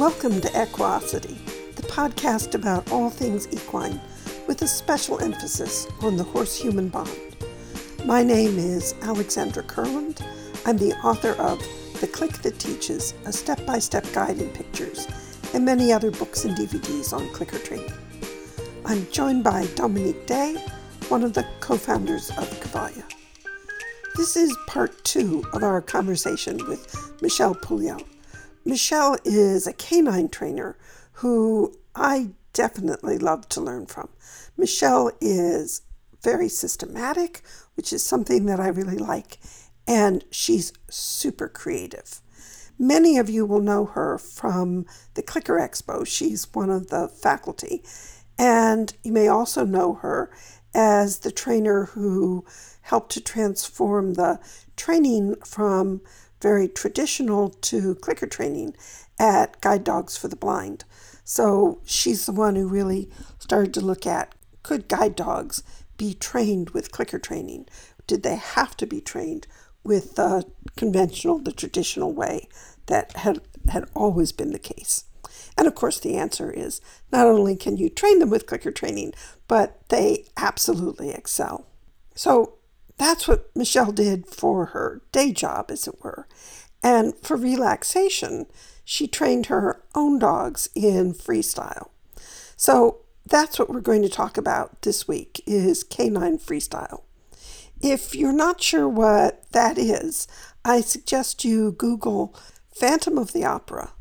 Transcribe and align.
Welcome 0.00 0.40
to 0.40 0.62
Equosity, 0.62 1.36
the 1.76 1.82
podcast 1.82 2.54
about 2.54 2.90
all 2.90 3.10
things 3.10 3.46
equine, 3.52 4.00
with 4.48 4.62
a 4.62 4.66
special 4.66 5.20
emphasis 5.20 5.86
on 6.00 6.16
the 6.16 6.24
horse 6.24 6.56
human 6.56 6.88
bond. 6.88 7.10
My 8.06 8.22
name 8.22 8.58
is 8.58 8.94
Alexandra 9.02 9.62
Kurland. 9.62 10.26
I'm 10.64 10.78
the 10.78 10.94
author 11.04 11.32
of 11.32 11.58
The 12.00 12.06
Click 12.06 12.32
That 12.38 12.58
Teaches, 12.58 13.12
a 13.26 13.32
step 13.32 13.66
by 13.66 13.78
step 13.78 14.10
guide 14.14 14.38
in 14.38 14.48
pictures, 14.48 15.06
and 15.52 15.66
many 15.66 15.92
other 15.92 16.10
books 16.10 16.46
and 16.46 16.56
DVDs 16.56 17.12
on 17.12 17.28
clicker 17.34 17.58
training. 17.58 17.92
I'm 18.86 19.06
joined 19.10 19.44
by 19.44 19.66
Dominique 19.74 20.24
Day, 20.24 20.54
one 21.10 21.22
of 21.22 21.34
the 21.34 21.46
co 21.60 21.76
founders 21.76 22.30
of 22.30 22.48
Cavalia. 22.60 23.04
This 24.16 24.34
is 24.34 24.56
part 24.66 25.04
two 25.04 25.44
of 25.52 25.62
our 25.62 25.82
conversation 25.82 26.56
with 26.66 27.20
Michelle 27.20 27.54
Pouliot. 27.54 28.02
Michelle 28.64 29.16
is 29.24 29.66
a 29.66 29.72
canine 29.72 30.28
trainer 30.28 30.76
who 31.14 31.74
I 31.94 32.30
definitely 32.52 33.18
love 33.18 33.48
to 33.50 33.60
learn 33.60 33.86
from. 33.86 34.08
Michelle 34.56 35.10
is 35.20 35.82
very 36.22 36.48
systematic, 36.48 37.42
which 37.74 37.92
is 37.92 38.02
something 38.02 38.46
that 38.46 38.60
I 38.60 38.68
really 38.68 38.98
like, 38.98 39.38
and 39.86 40.24
she's 40.30 40.72
super 40.90 41.48
creative. 41.48 42.20
Many 42.78 43.18
of 43.18 43.28
you 43.28 43.44
will 43.44 43.60
know 43.60 43.86
her 43.86 44.18
from 44.18 44.86
the 45.14 45.22
Clicker 45.22 45.58
Expo. 45.58 46.06
She's 46.06 46.52
one 46.54 46.70
of 46.70 46.88
the 46.88 47.08
faculty. 47.08 47.82
And 48.38 48.94
you 49.02 49.12
may 49.12 49.28
also 49.28 49.66
know 49.66 49.94
her 49.94 50.30
as 50.74 51.18
the 51.18 51.30
trainer 51.30 51.86
who 51.86 52.46
helped 52.82 53.12
to 53.12 53.20
transform 53.20 54.14
the 54.14 54.40
training 54.76 55.36
from 55.44 56.00
very 56.40 56.68
traditional 56.68 57.50
to 57.50 57.94
clicker 57.96 58.26
training 58.26 58.74
at 59.18 59.60
Guide 59.60 59.84
Dogs 59.84 60.16
for 60.16 60.28
the 60.28 60.36
Blind. 60.36 60.84
So 61.24 61.80
she's 61.84 62.26
the 62.26 62.32
one 62.32 62.56
who 62.56 62.66
really 62.66 63.10
started 63.38 63.74
to 63.74 63.80
look 63.80 64.06
at 64.06 64.34
could 64.62 64.88
guide 64.88 65.16
dogs 65.16 65.62
be 65.96 66.14
trained 66.14 66.70
with 66.70 66.92
clicker 66.92 67.18
training? 67.18 67.66
Did 68.06 68.22
they 68.22 68.36
have 68.36 68.76
to 68.78 68.86
be 68.86 69.00
trained 69.00 69.46
with 69.84 70.16
the 70.16 70.44
conventional, 70.76 71.38
the 71.38 71.52
traditional 71.52 72.12
way 72.12 72.48
that 72.86 73.16
had, 73.18 73.40
had 73.68 73.84
always 73.94 74.32
been 74.32 74.52
the 74.52 74.58
case? 74.58 75.04
And 75.56 75.66
of 75.66 75.74
course, 75.74 76.00
the 76.00 76.16
answer 76.16 76.50
is 76.50 76.80
not 77.12 77.26
only 77.26 77.54
can 77.54 77.76
you 77.76 77.88
train 77.88 78.18
them 78.18 78.30
with 78.30 78.46
clicker 78.46 78.70
training, 78.70 79.12
but 79.46 79.88
they 79.88 80.24
absolutely 80.36 81.10
excel. 81.10 81.66
So 82.14 82.54
that's 83.00 83.26
what 83.26 83.48
Michelle 83.56 83.92
did 83.92 84.26
for 84.26 84.66
her 84.66 85.00
day 85.10 85.32
job, 85.32 85.70
as 85.70 85.88
it 85.88 86.04
were. 86.04 86.28
And 86.82 87.16
for 87.16 87.34
relaxation, 87.34 88.44
she 88.84 89.08
trained 89.08 89.46
her 89.46 89.82
own 89.94 90.18
dogs 90.18 90.68
in 90.74 91.14
freestyle. 91.14 91.88
So 92.56 92.98
that's 93.24 93.58
what 93.58 93.70
we're 93.70 93.80
going 93.80 94.02
to 94.02 94.10
talk 94.10 94.36
about 94.36 94.82
this 94.82 95.08
week 95.08 95.42
is 95.46 95.82
canine 95.82 96.36
freestyle. 96.36 97.04
If 97.80 98.14
you're 98.14 98.34
not 98.34 98.60
sure 98.60 98.86
what 98.86 99.50
that 99.52 99.78
is, 99.78 100.28
I 100.62 100.82
suggest 100.82 101.42
you 101.42 101.72
Google 101.72 102.36
Phantom 102.70 103.16
of 103.16 103.32
the 103.32 103.46
Opera, 103.46 103.92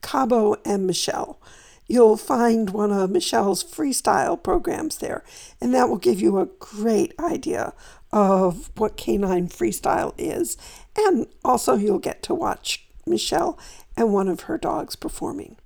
Cabo 0.00 0.56
and 0.64 0.86
Michelle 0.86 1.38
you'll 1.86 2.16
find 2.16 2.70
one 2.70 2.92
of 2.92 3.10
Michelle's 3.10 3.62
freestyle 3.62 4.40
programs 4.42 4.98
there, 4.98 5.24
and 5.60 5.74
that 5.74 5.88
will 5.88 5.98
give 5.98 6.20
you 6.20 6.38
a 6.38 6.46
great 6.58 7.14
idea 7.18 7.72
of 8.16 8.70
what 8.78 8.96
canine 8.96 9.46
freestyle 9.46 10.14
is. 10.16 10.56
And 10.96 11.26
also, 11.44 11.74
you'll 11.74 11.98
get 11.98 12.22
to 12.22 12.34
watch 12.34 12.88
Michelle 13.06 13.58
and 13.94 14.10
one 14.10 14.26
of 14.26 14.42
her 14.42 14.56
dogs 14.56 14.96
performing. 14.96 15.56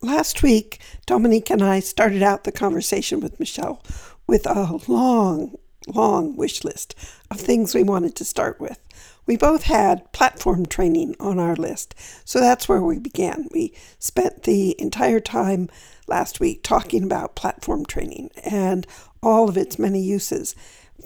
Last 0.00 0.42
week, 0.42 0.80
Dominique 1.04 1.50
and 1.50 1.62
I 1.62 1.80
started 1.80 2.22
out 2.22 2.44
the 2.44 2.52
conversation 2.52 3.20
with 3.20 3.38
Michelle 3.38 3.82
with 4.26 4.46
a 4.46 4.80
long, 4.88 5.56
long 5.86 6.34
wish 6.34 6.64
list 6.64 6.94
of 7.30 7.38
things 7.38 7.74
we 7.74 7.82
wanted 7.82 8.16
to 8.16 8.24
start 8.24 8.58
with. 8.58 8.78
We 9.26 9.36
both 9.36 9.64
had 9.64 10.10
platform 10.12 10.64
training 10.64 11.14
on 11.20 11.38
our 11.38 11.56
list, 11.56 11.94
so 12.24 12.40
that's 12.40 12.70
where 12.70 12.80
we 12.80 12.98
began. 12.98 13.48
We 13.52 13.74
spent 13.98 14.44
the 14.44 14.80
entire 14.80 15.20
time 15.20 15.68
last 16.06 16.40
week 16.40 16.62
talking 16.62 17.04
about 17.04 17.36
platform 17.36 17.84
training 17.84 18.30
and 18.42 18.86
all 19.22 19.50
of 19.50 19.58
its 19.58 19.78
many 19.78 20.00
uses. 20.00 20.56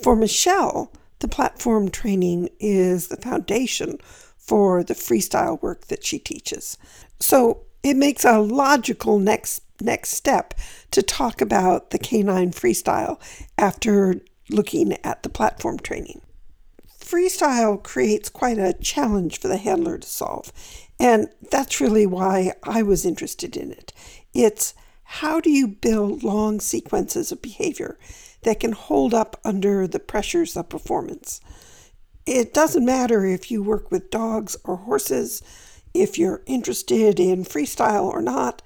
For 0.01 0.15
Michelle, 0.15 0.91
the 1.19 1.27
platform 1.27 1.89
training 1.89 2.49
is 2.59 3.07
the 3.07 3.17
foundation 3.17 3.99
for 4.37 4.83
the 4.83 4.93
freestyle 4.93 5.61
work 5.61 5.87
that 5.87 6.05
she 6.05 6.19
teaches. 6.19 6.77
So 7.19 7.61
it 7.81 7.95
makes 7.95 8.25
a 8.25 8.39
logical 8.39 9.19
next 9.19 9.61
next 9.81 10.11
step 10.11 10.53
to 10.91 11.01
talk 11.01 11.41
about 11.41 11.89
the 11.89 11.99
canine 11.99 12.51
freestyle 12.51 13.19
after 13.57 14.21
looking 14.49 14.93
at 15.03 15.23
the 15.23 15.29
platform 15.29 15.77
training 15.77 16.21
freestyle 17.03 17.81
creates 17.81 18.29
quite 18.29 18.57
a 18.57 18.73
challenge 18.73 19.39
for 19.39 19.47
the 19.47 19.57
handler 19.57 19.97
to 19.97 20.07
solve. 20.07 20.51
And 20.99 21.27
that's 21.51 21.81
really 21.81 22.05
why 22.05 22.53
I 22.63 22.81
was 22.81 23.05
interested 23.05 23.57
in 23.57 23.71
it. 23.71 23.91
It's 24.33 24.73
how 25.03 25.39
do 25.39 25.51
you 25.51 25.67
build 25.67 26.23
long 26.23 26.59
sequences 26.59 27.31
of 27.31 27.41
behavior 27.41 27.99
that 28.43 28.59
can 28.59 28.71
hold 28.71 29.13
up 29.13 29.39
under 29.43 29.87
the 29.87 29.99
pressures 29.99 30.55
of 30.55 30.69
performance? 30.69 31.41
It 32.25 32.53
doesn't 32.53 32.85
matter 32.85 33.25
if 33.25 33.51
you 33.51 33.61
work 33.61 33.91
with 33.91 34.09
dogs 34.09 34.55
or 34.63 34.77
horses, 34.77 35.41
if 35.93 36.17
you're 36.17 36.41
interested 36.45 37.19
in 37.19 37.43
freestyle 37.43 38.05
or 38.05 38.21
not. 38.21 38.61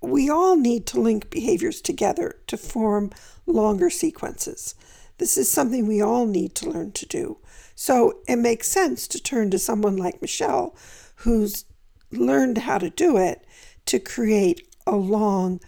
We 0.00 0.30
all 0.30 0.56
need 0.56 0.86
to 0.86 1.00
link 1.00 1.30
behaviors 1.30 1.80
together 1.80 2.40
to 2.46 2.56
form 2.56 3.10
longer 3.46 3.90
sequences. 3.90 4.74
This 5.18 5.36
is 5.36 5.50
something 5.50 5.86
we 5.86 6.00
all 6.00 6.26
need 6.26 6.54
to 6.56 6.70
learn 6.70 6.92
to 6.92 7.06
do. 7.06 7.38
So 7.74 8.18
it 8.26 8.36
makes 8.36 8.68
sense 8.68 9.06
to 9.08 9.22
turn 9.22 9.50
to 9.50 9.58
someone 9.58 9.96
like 9.96 10.22
Michelle, 10.22 10.76
who's 11.16 11.64
learned 12.10 12.58
how 12.58 12.78
to 12.78 12.90
do 12.90 13.16
it, 13.16 13.44
to 13.86 13.98
create 13.98 14.66
a 14.86 14.96
long, 14.96 15.60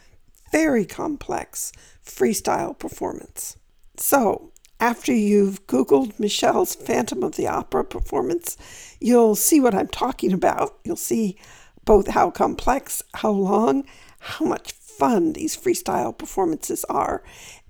very 0.53 0.85
complex 0.85 1.73
freestyle 2.11 2.79
performance. 2.79 3.57
So, 3.97 4.53
after 4.81 5.13
you've 5.13 5.67
Googled 5.67 6.19
Michelle's 6.19 6.75
Phantom 6.75 7.23
of 7.23 7.37
the 7.37 7.47
Opera 7.47 7.85
performance, 7.85 8.57
you'll 8.99 9.35
see 9.35 9.61
what 9.61 9.75
I'm 9.75 9.89
talking 9.89 10.33
about. 10.33 10.79
You'll 10.85 10.97
see 10.97 11.39
both 11.85 12.09
how 12.09 12.31
complex, 12.31 13.03
how 13.15 13.31
long, 13.31 13.85
how 14.19 14.47
much 14.47 14.73
fun 14.73 15.35
these 15.35 15.57
freestyle 15.57 16.17
performances 16.17 16.85
are, 16.85 17.23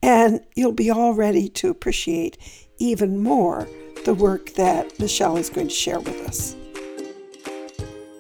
and 0.02 0.40
you'll 0.54 0.72
be 0.72 0.90
all 0.90 1.14
ready 1.14 1.48
to 1.48 1.68
appreciate 1.68 2.38
even 2.78 3.22
more 3.22 3.68
the 4.04 4.14
work 4.14 4.54
that 4.54 4.98
Michelle 4.98 5.36
is 5.36 5.50
going 5.50 5.68
to 5.68 5.74
share 5.74 6.00
with 6.00 6.26
us. 6.26 6.56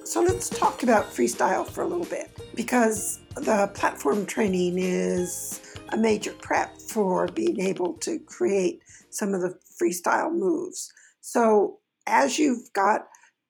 So 0.04 0.20
let's 0.22 0.48
talk 0.48 0.82
about 0.82 1.04
freestyle 1.06 1.66
for 1.66 1.82
a 1.82 1.86
little 1.86 2.06
bit 2.06 2.30
because 2.54 3.20
the 3.36 3.70
platform 3.74 4.26
training 4.26 4.78
is 4.78 5.60
a 5.92 5.96
major 5.96 6.32
prep 6.32 6.80
for 6.80 7.26
being 7.28 7.60
able 7.60 7.94
to 7.94 8.18
create 8.20 8.80
some 9.10 9.34
of 9.34 9.40
the 9.40 9.58
freestyle 9.80 10.32
moves. 10.32 10.92
So 11.20 11.78
as 12.06 12.38
you've 12.38 12.72
got 12.72 13.08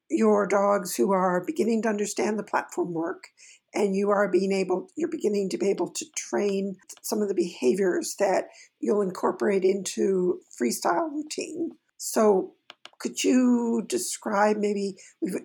your 0.09 0.45
dogs 0.47 0.95
who 0.95 1.11
are 1.11 1.43
beginning 1.45 1.83
to 1.83 1.89
understand 1.89 2.37
the 2.37 2.43
platform 2.43 2.93
work 2.93 3.29
and 3.73 3.95
you 3.95 4.09
are 4.09 4.27
being 4.27 4.51
able 4.51 4.89
you're 4.97 5.07
beginning 5.07 5.47
to 5.47 5.57
be 5.57 5.69
able 5.69 5.89
to 5.89 6.05
train 6.17 6.75
some 7.01 7.21
of 7.21 7.29
the 7.29 7.33
behaviors 7.33 8.15
that 8.19 8.49
you'll 8.81 9.01
incorporate 9.01 9.63
into 9.63 10.41
freestyle 10.59 11.09
routine 11.09 11.71
so, 12.03 12.55
could 12.97 13.23
you 13.23 13.83
describe 13.87 14.57
maybe 14.57 14.95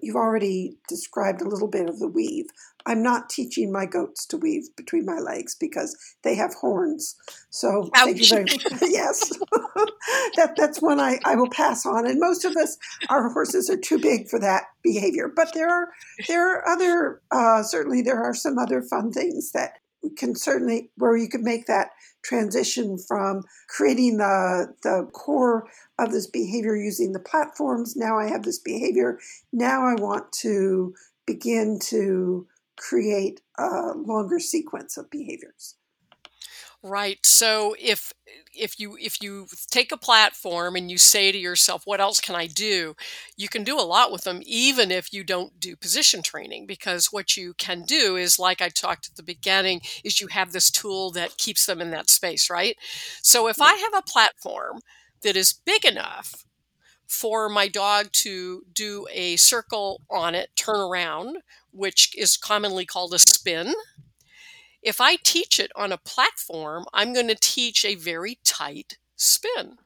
you've 0.01 0.17
already 0.17 0.79
described 0.89 1.43
a 1.43 1.49
little 1.49 1.69
bit 1.69 1.87
of 1.87 1.99
the 1.99 2.09
weave. 2.09 2.47
I'm 2.87 3.03
not 3.03 3.29
teaching 3.29 3.73
my 3.73 3.85
goats 3.85 4.25
to 4.27 4.37
weave 4.37 4.69
between 4.77 5.05
my 5.05 5.19
legs 5.19 5.55
because 5.55 5.97
they 6.23 6.37
have 6.37 6.55
horns. 6.55 7.17
So 7.51 7.91
Ouch. 7.95 8.05
thank 8.05 8.21
you 8.21 8.29
very 8.29 8.43
much. 8.45 8.65
yes, 8.83 9.31
that 10.37 10.55
that's 10.57 10.81
one 10.81 11.01
I, 11.01 11.19
I 11.25 11.35
will 11.35 11.51
pass 11.51 11.85
on. 11.85 12.07
And 12.07 12.21
most 12.21 12.45
of 12.45 12.57
us, 12.57 12.79
our 13.09 13.29
horses 13.31 13.69
are 13.69 13.77
too 13.77 13.99
big 13.99 14.29
for 14.29 14.39
that 14.39 14.65
behavior. 14.83 15.31
But 15.35 15.53
there 15.53 15.69
are 15.69 15.89
there 16.29 16.49
are 16.49 16.69
other 16.69 17.23
uh, 17.31 17.63
certainly 17.65 18.03
there 18.03 18.23
are 18.23 18.35
some 18.35 18.57
other 18.59 18.83
fun 18.83 19.13
things 19.13 19.51
that 19.53 19.73
can 20.17 20.37
certainly 20.37 20.91
where 20.97 21.17
you 21.17 21.29
could 21.29 21.43
make 21.43 21.67
that 21.67 21.91
transition 22.23 22.99
from 22.99 23.43
creating 23.69 24.19
the 24.19 24.75
the 24.83 25.09
core 25.13 25.67
of 25.99 26.13
this 26.13 26.29
behavior 26.29 26.77
using 26.77 27.13
the 27.13 27.19
platforms. 27.19 27.97
Now 27.97 28.19
I 28.19 28.29
have 28.29 28.45
this 28.45 28.59
behavior. 28.59 29.19
Now 29.53 29.87
I 29.87 29.95
want 29.95 30.31
to 30.43 30.95
begin 31.27 31.79
to 31.83 32.47
create 32.77 33.41
a 33.59 33.93
longer 33.95 34.39
sequence 34.39 34.97
of 34.97 35.11
behaviors. 35.11 35.77
Right. 36.83 37.19
So 37.25 37.75
if 37.81 38.13
if 38.55 38.79
you 38.79 38.97
if 39.01 39.21
you 39.21 39.47
take 39.71 39.91
a 39.91 39.97
platform 39.97 40.77
and 40.77 40.91
you 40.91 40.99
say 40.99 41.33
to 41.33 41.39
yourself, 41.39 41.83
what 41.85 42.01
else 42.01 42.21
can 42.21 42.37
I 42.37 42.47
do? 42.47 42.95
You 43.37 43.49
can 43.49 43.65
do 43.65 43.81
a 43.81 43.83
lot 43.83 44.13
with 44.13 44.23
them 44.23 44.41
even 44.45 44.91
if 44.91 45.13
you 45.13 45.25
don't 45.25 45.59
do 45.59 45.75
position 45.75 46.23
training 46.23 46.67
because 46.67 47.07
what 47.07 47.37
you 47.37 47.55
can 47.55 47.83
do 47.83 48.17
is 48.17 48.39
like 48.39 48.61
I 48.61 48.69
talked 48.69 49.09
at 49.09 49.17
the 49.17 49.23
beginning 49.23 49.81
is 50.05 50.21
you 50.21 50.29
have 50.29 50.53
this 50.53 50.71
tool 50.71 51.11
that 51.13 51.39
keeps 51.39 51.67
them 51.67 51.81
in 51.81 51.91
that 51.91 52.11
space, 52.11 52.49
right? 52.49 52.77
So 53.23 53.49
if 53.49 53.61
I 53.61 53.75
have 53.75 53.95
a 53.95 54.03
platform 54.03 54.81
that 55.23 55.35
is 55.35 55.55
big 55.65 55.85
enough 55.85 56.45
for 57.07 57.49
my 57.49 57.69
dog 57.69 58.13
to 58.13 58.63
do 58.73 59.07
a 59.13 59.37
circle 59.37 60.03
on 60.11 60.35
it, 60.35 60.51
turn 60.57 60.81
around, 60.81 61.39
which 61.71 62.15
is 62.17 62.37
commonly 62.37 62.85
called 62.85 63.15
a 63.15 63.19
spin, 63.19 63.75
if 64.83 65.01
I 65.01 65.17
teach 65.17 65.59
it 65.59 65.73
on 65.75 65.91
a 65.91 65.99
platform, 65.99 66.85
I'm 66.93 67.13
going 67.13 67.27
to 67.27 67.35
teach 67.35 67.85
a 67.85 67.97
very 67.97 68.39
tight 68.45 68.99
spin. 69.17 69.79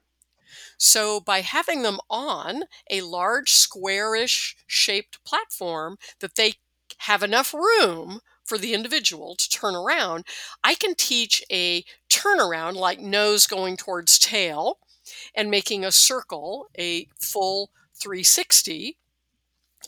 So 0.77 1.21
by 1.21 1.41
having 1.41 1.83
them 1.83 2.01
on 2.11 2.65
a 2.91 3.01
large 3.01 3.51
squarish 3.53 4.57
shaped 4.67 5.25
platform 5.25 5.97
that 6.21 6.35
they 6.35 6.55
have 6.99 7.23
enough 7.23 7.55
room 7.55 8.21
for 8.45 8.59
the 8.59 8.75
individual 8.75 9.37
to 9.37 9.49
turn 9.49 9.75
around, 9.75 10.27
I 10.63 10.75
can 10.75 10.95
teach 10.95 11.43
a 11.51 11.85
turnaround 12.11 12.75
like 12.75 13.01
nose 13.01 13.47
going 13.47 13.79
towards 13.79 14.19
tail 14.19 14.79
and 15.35 15.51
making 15.51 15.85
a 15.85 15.93
circle 15.93 16.69
a 16.79 17.07
full 17.19 17.71
360 17.95 18.97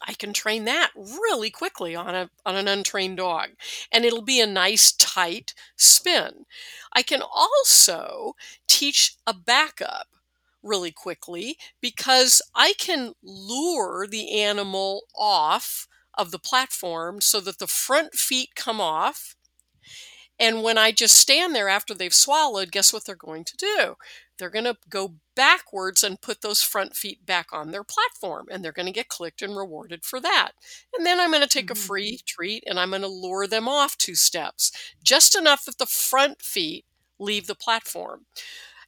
I 0.07 0.15
can 0.15 0.33
train 0.33 0.65
that 0.65 0.91
really 0.97 1.51
quickly 1.51 1.95
on 1.95 2.15
a 2.15 2.31
on 2.47 2.57
an 2.57 2.69
untrained 2.69 3.19
dog 3.19 3.51
and 3.91 4.05
it'll 4.05 4.23
be 4.23 4.41
a 4.41 4.47
nice 4.47 4.93
tight 4.93 5.55
spin. 5.77 6.47
I 6.93 7.03
can 7.03 7.23
also 7.23 8.35
teach 8.67 9.17
a 9.27 9.35
backup 9.35 10.09
really 10.63 10.93
quickly 10.93 11.59
because 11.81 12.41
I 12.55 12.75
can 12.79 13.15
lure 13.23 14.07
the 14.07 14.41
animal 14.41 15.03
off 15.17 15.89
of 16.17 16.31
the 16.31 16.39
platform 16.39 17.21
so 17.21 17.41
that 17.41 17.59
the 17.59 17.67
front 17.67 18.15
feet 18.15 18.55
come 18.55 18.81
off 18.81 19.37
and 20.39 20.63
when 20.63 20.79
I 20.79 20.91
just 20.91 21.17
stand 21.17 21.55
there 21.55 21.69
after 21.69 21.95
they've 21.95 22.13
swallowed, 22.13 22.73
guess 22.73 22.93
what 22.93 23.05
they're 23.05 23.15
going 23.15 23.45
to 23.45 23.57
do? 23.57 23.97
They're 24.39 24.51
going 24.51 24.65
to 24.65 24.77
go 24.89 25.15
backwards 25.35 26.03
and 26.03 26.21
put 26.21 26.41
those 26.41 26.63
front 26.63 26.97
feet 26.97 27.25
back 27.25 27.49
on 27.53 27.71
their 27.71 27.85
platform, 27.85 28.47
and 28.51 28.65
they're 28.65 28.73
going 28.73 28.87
to 28.87 28.93
get 28.93 29.09
clicked 29.09 29.43
and 29.43 29.57
rewarded 29.57 30.05
for 30.05 30.21
that. 30.21 30.53
And 30.97 31.07
then 31.07 31.21
I'm 31.21 31.31
going 31.31 31.43
to 31.43 31.49
take 31.49 31.67
mm-hmm. 31.67 31.73
a 31.73 31.87
free 31.87 32.21
treat 32.27 32.65
and 32.67 32.79
I'm 32.79 32.91
going 32.91 33.03
to 33.03 33.09
lure 33.09 33.47
them 33.47 33.69
off 33.69 33.97
two 33.97 34.15
steps, 34.15 34.73
just 35.03 35.37
enough 35.37 35.65
that 35.65 35.79
the 35.79 35.87
front 35.87 36.43
feet 36.43 36.85
leave 37.19 37.47
the 37.47 37.55
platform. 37.55 38.27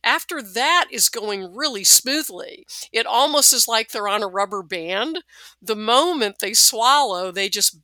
After 0.04 0.42
that 0.42 0.86
is 0.90 1.08
going 1.08 1.54
really 1.54 1.82
smoothly, 1.82 2.66
it 2.92 3.06
almost 3.06 3.54
is 3.54 3.66
like 3.66 3.90
they're 3.90 4.06
on 4.06 4.22
a 4.22 4.28
rubber 4.28 4.62
band. 4.62 5.24
The 5.62 5.76
moment 5.76 6.40
they 6.40 6.52
swallow, 6.52 7.32
they 7.32 7.48
just 7.48 7.78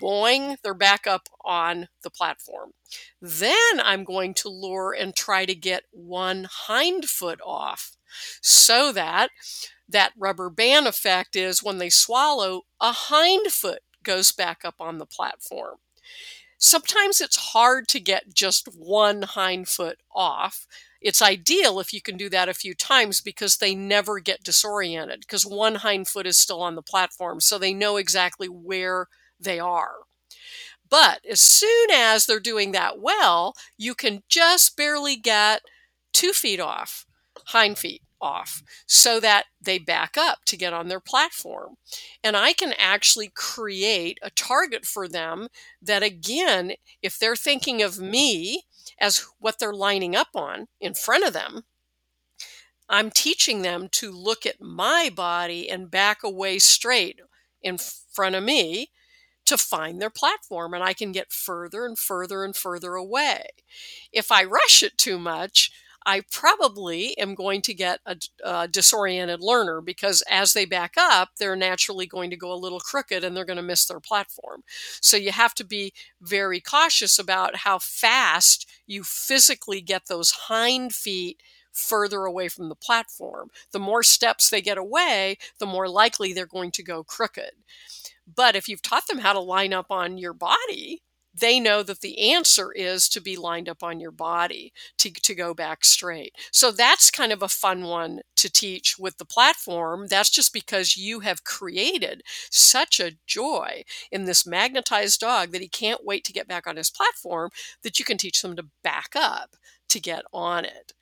boing, 0.00 0.56
they're 0.62 0.74
back 0.74 1.06
up 1.06 1.28
on 1.44 1.88
the 2.02 2.10
platform. 2.10 2.72
Then 3.20 3.80
I'm 3.82 4.04
going 4.04 4.34
to 4.34 4.48
lure 4.48 4.94
and 4.98 5.14
try 5.14 5.44
to 5.44 5.54
get 5.54 5.84
one 5.92 6.46
hind 6.50 7.06
foot 7.06 7.40
off 7.44 7.96
so 8.40 8.92
that 8.92 9.30
that 9.88 10.12
rubber 10.18 10.50
band 10.50 10.86
effect 10.86 11.36
is 11.36 11.62
when 11.62 11.78
they 11.78 11.90
swallow, 11.90 12.62
a 12.80 12.92
hind 12.92 13.48
foot 13.48 13.80
goes 14.02 14.32
back 14.32 14.64
up 14.64 14.76
on 14.80 14.98
the 14.98 15.06
platform. 15.06 15.76
Sometimes 16.58 17.20
it's 17.20 17.52
hard 17.52 17.86
to 17.88 18.00
get 18.00 18.34
just 18.34 18.66
one 18.66 19.22
hind 19.22 19.68
foot 19.68 19.98
off. 20.14 20.66
It's 21.00 21.22
ideal 21.22 21.78
if 21.78 21.92
you 21.92 22.02
can 22.02 22.16
do 22.16 22.28
that 22.30 22.48
a 22.48 22.54
few 22.54 22.74
times 22.74 23.20
because 23.20 23.58
they 23.58 23.74
never 23.74 24.18
get 24.18 24.42
disoriented 24.42 25.20
because 25.20 25.46
one 25.46 25.76
hind 25.76 26.08
foot 26.08 26.26
is 26.26 26.36
still 26.36 26.60
on 26.60 26.74
the 26.74 26.82
platform. 26.82 27.40
So 27.40 27.58
they 27.58 27.72
know 27.72 27.96
exactly 27.96 28.48
where 28.48 29.06
they 29.40 29.58
are. 29.58 29.94
But 30.90 31.20
as 31.30 31.40
soon 31.40 31.90
as 31.92 32.26
they're 32.26 32.40
doing 32.40 32.72
that 32.72 33.00
well, 33.00 33.54
you 33.76 33.94
can 33.94 34.22
just 34.28 34.76
barely 34.76 35.16
get 35.16 35.62
two 36.12 36.32
feet 36.32 36.60
off, 36.60 37.06
hind 37.46 37.78
feet 37.78 38.02
off, 38.20 38.62
so 38.86 39.20
that 39.20 39.44
they 39.60 39.78
back 39.78 40.16
up 40.16 40.38
to 40.46 40.56
get 40.56 40.72
on 40.72 40.88
their 40.88 41.00
platform. 41.00 41.76
And 42.24 42.36
I 42.36 42.52
can 42.52 42.72
actually 42.78 43.30
create 43.34 44.18
a 44.22 44.30
target 44.30 44.86
for 44.86 45.06
them 45.06 45.48
that, 45.82 46.02
again, 46.02 46.72
if 47.02 47.18
they're 47.18 47.36
thinking 47.36 47.82
of 47.82 47.98
me 47.98 48.64
as 48.98 49.26
what 49.38 49.58
they're 49.58 49.74
lining 49.74 50.16
up 50.16 50.28
on 50.34 50.68
in 50.80 50.94
front 50.94 51.24
of 51.24 51.32
them, 51.32 51.64
I'm 52.88 53.10
teaching 53.10 53.62
them 53.62 53.88
to 53.92 54.10
look 54.10 54.46
at 54.46 54.60
my 54.60 55.10
body 55.14 55.68
and 55.68 55.90
back 55.90 56.22
away 56.24 56.58
straight 56.58 57.20
in 57.62 57.76
front 57.76 58.34
of 58.34 58.42
me 58.42 58.90
to 59.48 59.58
find 59.58 60.00
their 60.00 60.10
platform 60.10 60.74
and 60.74 60.82
I 60.82 60.92
can 60.92 61.12
get 61.12 61.32
further 61.32 61.84
and 61.84 61.98
further 61.98 62.44
and 62.44 62.54
further 62.54 62.94
away. 62.94 63.48
If 64.12 64.30
I 64.30 64.44
rush 64.44 64.82
it 64.82 64.96
too 64.96 65.18
much, 65.18 65.70
I 66.06 66.22
probably 66.32 67.16
am 67.18 67.34
going 67.34 67.60
to 67.62 67.74
get 67.74 68.00
a, 68.06 68.16
a, 68.42 68.66
disoriented 68.66 69.40
learner 69.42 69.82
because 69.82 70.22
as 70.30 70.54
they 70.54 70.64
back 70.64 70.94
up, 70.96 71.30
they're 71.38 71.56
naturally 71.56 72.06
going 72.06 72.30
to 72.30 72.36
go 72.36 72.50
a 72.50 72.56
little 72.56 72.80
crooked 72.80 73.22
and 73.22 73.36
they're 73.36 73.44
going 73.44 73.58
to 73.58 73.62
miss 73.62 73.84
their 73.84 74.00
platform. 74.00 74.62
So 75.02 75.18
you 75.18 75.32
have 75.32 75.52
to 75.56 75.64
be 75.64 75.92
very 76.20 76.60
cautious 76.60 77.18
about 77.18 77.56
how 77.56 77.78
fast 77.78 78.66
you 78.86 79.02
physically 79.02 79.82
get 79.82 80.06
those 80.06 80.30
hind 80.30 80.94
feet 80.94 81.42
further 81.78 82.24
away 82.24 82.48
from 82.48 82.68
the 82.68 82.74
platform. 82.74 83.48
The 83.72 83.78
more 83.78 84.02
steps 84.02 84.50
they 84.50 84.60
get 84.60 84.78
away, 84.78 85.38
the 85.58 85.66
more 85.66 85.88
likely 85.88 86.32
they're 86.32 86.46
going 86.46 86.72
to 86.72 86.82
go 86.82 87.04
crooked. 87.04 87.52
But 88.26 88.56
if 88.56 88.68
you've 88.68 88.82
taught 88.82 89.06
them 89.06 89.18
how 89.18 89.32
to 89.32 89.40
line 89.40 89.72
up 89.72 89.86
on 89.90 90.18
your 90.18 90.34
body, 90.34 91.02
they 91.40 91.60
know 91.60 91.82
that 91.82 92.00
the 92.00 92.32
answer 92.32 92.72
is 92.72 93.08
to 93.10 93.20
be 93.20 93.36
lined 93.36 93.68
up 93.68 93.82
on 93.82 94.00
your 94.00 94.10
body 94.10 94.72
to, 94.98 95.10
to 95.10 95.34
go 95.34 95.54
back 95.54 95.84
straight. 95.84 96.34
So 96.52 96.70
that's 96.70 97.10
kind 97.10 97.32
of 97.32 97.42
a 97.42 97.48
fun 97.48 97.84
one 97.84 98.20
to 98.36 98.50
teach 98.50 98.96
with 98.98 99.18
the 99.18 99.24
platform. 99.24 100.06
That's 100.08 100.30
just 100.30 100.52
because 100.52 100.96
you 100.96 101.20
have 101.20 101.44
created 101.44 102.22
such 102.50 102.98
a 103.00 103.12
joy 103.26 103.84
in 104.10 104.24
this 104.24 104.46
magnetized 104.46 105.20
dog 105.20 105.52
that 105.52 105.60
he 105.60 105.68
can't 105.68 106.04
wait 106.04 106.24
to 106.24 106.32
get 106.32 106.48
back 106.48 106.66
on 106.66 106.76
his 106.76 106.90
platform 106.90 107.50
that 107.82 107.98
you 107.98 108.04
can 108.04 108.18
teach 108.18 108.42
them 108.42 108.56
to 108.56 108.66
back 108.82 109.10
up 109.14 109.56
to 109.88 110.00
get 110.00 110.22
on 110.32 110.64
it. 110.64 110.92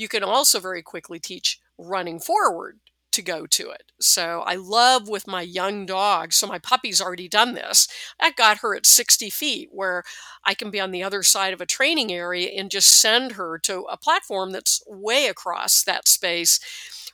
You 0.00 0.08
can 0.08 0.22
also 0.24 0.60
very 0.60 0.80
quickly 0.80 1.18
teach 1.18 1.60
running 1.76 2.20
forward 2.20 2.80
to 3.12 3.20
go 3.20 3.44
to 3.44 3.68
it. 3.68 3.92
So 4.00 4.40
I 4.46 4.54
love 4.54 5.10
with 5.10 5.26
my 5.26 5.42
young 5.42 5.84
dog. 5.84 6.32
So 6.32 6.46
my 6.46 6.58
puppy's 6.58 7.02
already 7.02 7.28
done 7.28 7.52
this. 7.52 7.86
I 8.18 8.30
got 8.30 8.60
her 8.60 8.74
at 8.74 8.86
60 8.86 9.28
feet 9.28 9.68
where 9.70 10.02
I 10.42 10.54
can 10.54 10.70
be 10.70 10.80
on 10.80 10.90
the 10.90 11.02
other 11.02 11.22
side 11.22 11.52
of 11.52 11.60
a 11.60 11.66
training 11.66 12.10
area 12.10 12.48
and 12.48 12.70
just 12.70 12.88
send 12.88 13.32
her 13.32 13.58
to 13.64 13.82
a 13.90 13.98
platform 13.98 14.52
that's 14.52 14.82
way 14.86 15.26
across 15.26 15.82
that 15.82 16.08
space. 16.08 16.60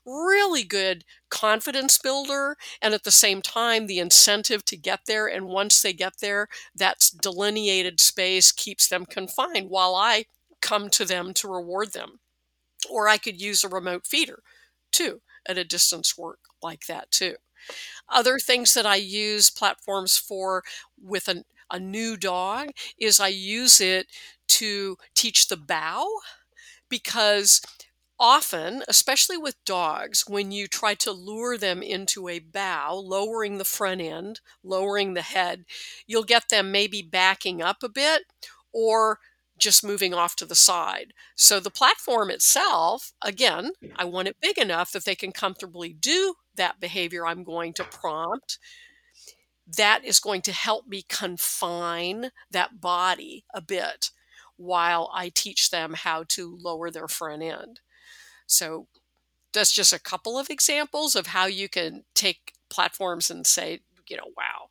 Really 0.07 0.63
good 0.63 1.03
confidence 1.29 1.99
builder. 1.99 2.57
And 2.81 2.95
at 2.95 3.03
the 3.03 3.11
same 3.11 3.43
time, 3.43 3.89
the 3.89 3.99
incentive 3.99 4.65
to 4.67 4.77
get 4.77 5.01
there. 5.09 5.27
And 5.27 5.47
once 5.47 5.83
they 5.83 5.93
get 5.93 6.21
there, 6.21 6.47
that 6.77 7.11
delineated 7.21 7.99
space 7.99 8.53
keeps 8.53 8.87
them 8.87 9.07
confined 9.07 9.71
while 9.71 9.97
I 9.97 10.27
come 10.63 10.89
to 10.91 11.05
them 11.05 11.35
to 11.35 11.49
reward 11.49 11.93
them. 11.93 12.21
Or 12.91 13.09
I 13.09 13.19
could 13.19 13.41
use 13.41 13.65
a 13.65 13.69
remote 13.69 14.07
feeder 14.07 14.43
too 14.93 15.23
at 15.47 15.59
a 15.59 15.65
distance 15.65 16.17
work 16.17 16.41
like 16.63 16.87
that 16.87 17.11
too. 17.11 17.37
Other 18.09 18.39
things 18.39 18.75
that 18.75 18.87
I 18.87 18.97
use 18.97 19.51
platforms 19.51 20.17
for 20.17 20.65
with 21.01 21.29
a, 21.29 21.45
a 21.71 21.79
new 21.81 22.17
dog 22.17 22.71
is 22.99 23.21
I 23.21 23.29
use 23.29 23.81
it 23.81 24.07
to 24.49 24.97
teach 25.15 25.49
the 25.49 25.57
bow 25.57 26.07
because 26.89 27.61
often, 28.19 28.83
especially 28.89 29.37
with 29.37 29.63
dogs, 29.65 30.25
when 30.29 30.53
you 30.53 30.69
try 30.69 30.95
to 30.95 31.13
lure 31.13 31.59
them 31.59 31.83
into 31.83 32.29
a 32.29 32.39
bow, 32.39 32.97
lowering 32.97 33.59
the 33.59 33.65
front 33.65 34.01
end, 34.01 34.41
lowering 34.63 35.15
the 35.15 35.23
head, 35.23 35.65
you'll 36.07 36.25
get 36.25 36.49
them 36.49 36.73
maybe 36.73 37.03
backing 37.03 37.63
up 37.63 37.83
a 37.83 37.89
bit 37.89 38.23
or 38.73 39.19
just 39.59 39.85
moving 39.85 40.13
off 40.13 40.37
to 40.37 40.45
the 40.45 40.55
side. 40.55 41.13
So 41.35 41.61
the 41.61 41.71
platform 41.71 42.31
itself, 42.31 43.13
again, 43.23 43.71
I 43.97 44.05
want 44.05 44.29
it 44.29 44.37
big 44.41 44.59
enough 44.59 44.93
that 44.93 45.05
they 45.05 45.15
can 45.15 45.33
comfortably 45.33 45.93
do 45.93 46.35
that 46.57 46.81
behavior 46.81 47.27
I'm 47.27 47.45
going 47.45 47.73
to 47.75 47.85
prompt. 47.85 48.59
That 49.67 50.05
is 50.05 50.21
going 50.21 50.43
to 50.43 50.53
help 50.53 50.87
me 50.87 51.05
confine 51.09 52.31
that 52.51 52.81
body 52.81 53.45
a 53.53 53.61
bit 53.61 54.11
while 54.57 55.11
I 55.13 55.31
teach 55.31 55.71
them 55.71 55.95
how 55.95 56.25
to 56.29 56.57
lower 56.61 56.91
their 56.91 57.09
front 57.09 57.43
end. 57.43 57.81
So 58.47 58.87
that's 59.53 59.73
just 59.73 59.93
a 59.93 60.01
couple 60.01 60.39
of 60.39 60.51
examples 60.51 61.17
of 61.17 61.29
how 61.29 61.47
you 61.47 61.69
can 61.69 62.05
take 62.15 62.53
platforms 62.69 63.31
and 63.31 63.47
say, 63.47 63.81
you 64.11 64.17
know, 64.17 64.31
wow. 64.37 64.69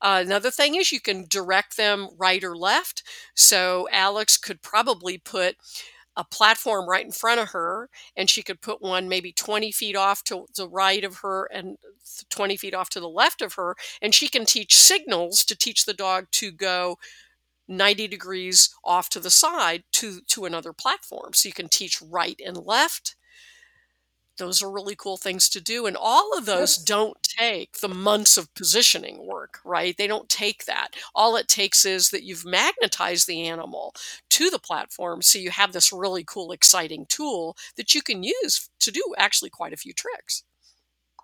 Uh, 0.00 0.22
another 0.24 0.50
thing 0.50 0.74
is 0.74 0.92
you 0.92 1.00
can 1.00 1.26
direct 1.28 1.76
them 1.76 2.08
right 2.18 2.42
or 2.44 2.56
left. 2.56 3.02
So 3.34 3.88
Alex 3.92 4.36
could 4.36 4.62
probably 4.62 5.18
put 5.18 5.56
a 6.16 6.24
platform 6.24 6.88
right 6.88 7.04
in 7.04 7.12
front 7.12 7.40
of 7.40 7.50
her, 7.50 7.88
and 8.16 8.28
she 8.28 8.42
could 8.42 8.60
put 8.60 8.82
one 8.82 9.08
maybe 9.08 9.32
20 9.32 9.70
feet 9.70 9.94
off 9.94 10.24
to 10.24 10.46
the 10.56 10.68
right 10.68 11.04
of 11.04 11.18
her 11.18 11.48
and 11.52 11.78
20 12.28 12.56
feet 12.56 12.74
off 12.74 12.90
to 12.90 13.00
the 13.00 13.08
left 13.08 13.40
of 13.40 13.54
her. 13.54 13.76
And 14.02 14.12
she 14.14 14.28
can 14.28 14.44
teach 14.44 14.76
signals 14.76 15.44
to 15.44 15.56
teach 15.56 15.84
the 15.84 15.94
dog 15.94 16.26
to 16.32 16.50
go 16.50 16.98
90 17.68 18.08
degrees 18.08 18.74
off 18.84 19.08
to 19.10 19.20
the 19.20 19.30
side 19.30 19.84
to, 19.92 20.20
to 20.22 20.44
another 20.44 20.72
platform. 20.72 21.34
So 21.34 21.48
you 21.48 21.52
can 21.52 21.68
teach 21.68 22.02
right 22.02 22.40
and 22.44 22.56
left 22.56 23.14
those 24.38 24.62
are 24.62 24.70
really 24.70 24.96
cool 24.96 25.16
things 25.16 25.48
to 25.48 25.60
do 25.60 25.86
and 25.86 25.96
all 25.96 26.36
of 26.36 26.46
those 26.46 26.76
don't 26.76 27.22
take 27.22 27.78
the 27.80 27.88
months 27.88 28.36
of 28.36 28.52
positioning 28.54 29.26
work 29.26 29.60
right? 29.64 29.96
They 29.96 30.06
don't 30.06 30.28
take 30.28 30.64
that. 30.64 30.88
All 31.14 31.36
it 31.36 31.48
takes 31.48 31.84
is 31.84 32.10
that 32.10 32.24
you've 32.24 32.44
magnetized 32.44 33.26
the 33.26 33.46
animal 33.46 33.94
to 34.30 34.50
the 34.50 34.58
platform 34.58 35.22
so 35.22 35.38
you 35.38 35.50
have 35.50 35.72
this 35.72 35.92
really 35.92 36.24
cool 36.24 36.52
exciting 36.52 37.06
tool 37.08 37.56
that 37.76 37.94
you 37.94 38.02
can 38.02 38.22
use 38.22 38.68
to 38.80 38.90
do 38.90 39.02
actually 39.18 39.50
quite 39.50 39.72
a 39.72 39.76
few 39.76 39.92
tricks. 39.92 40.42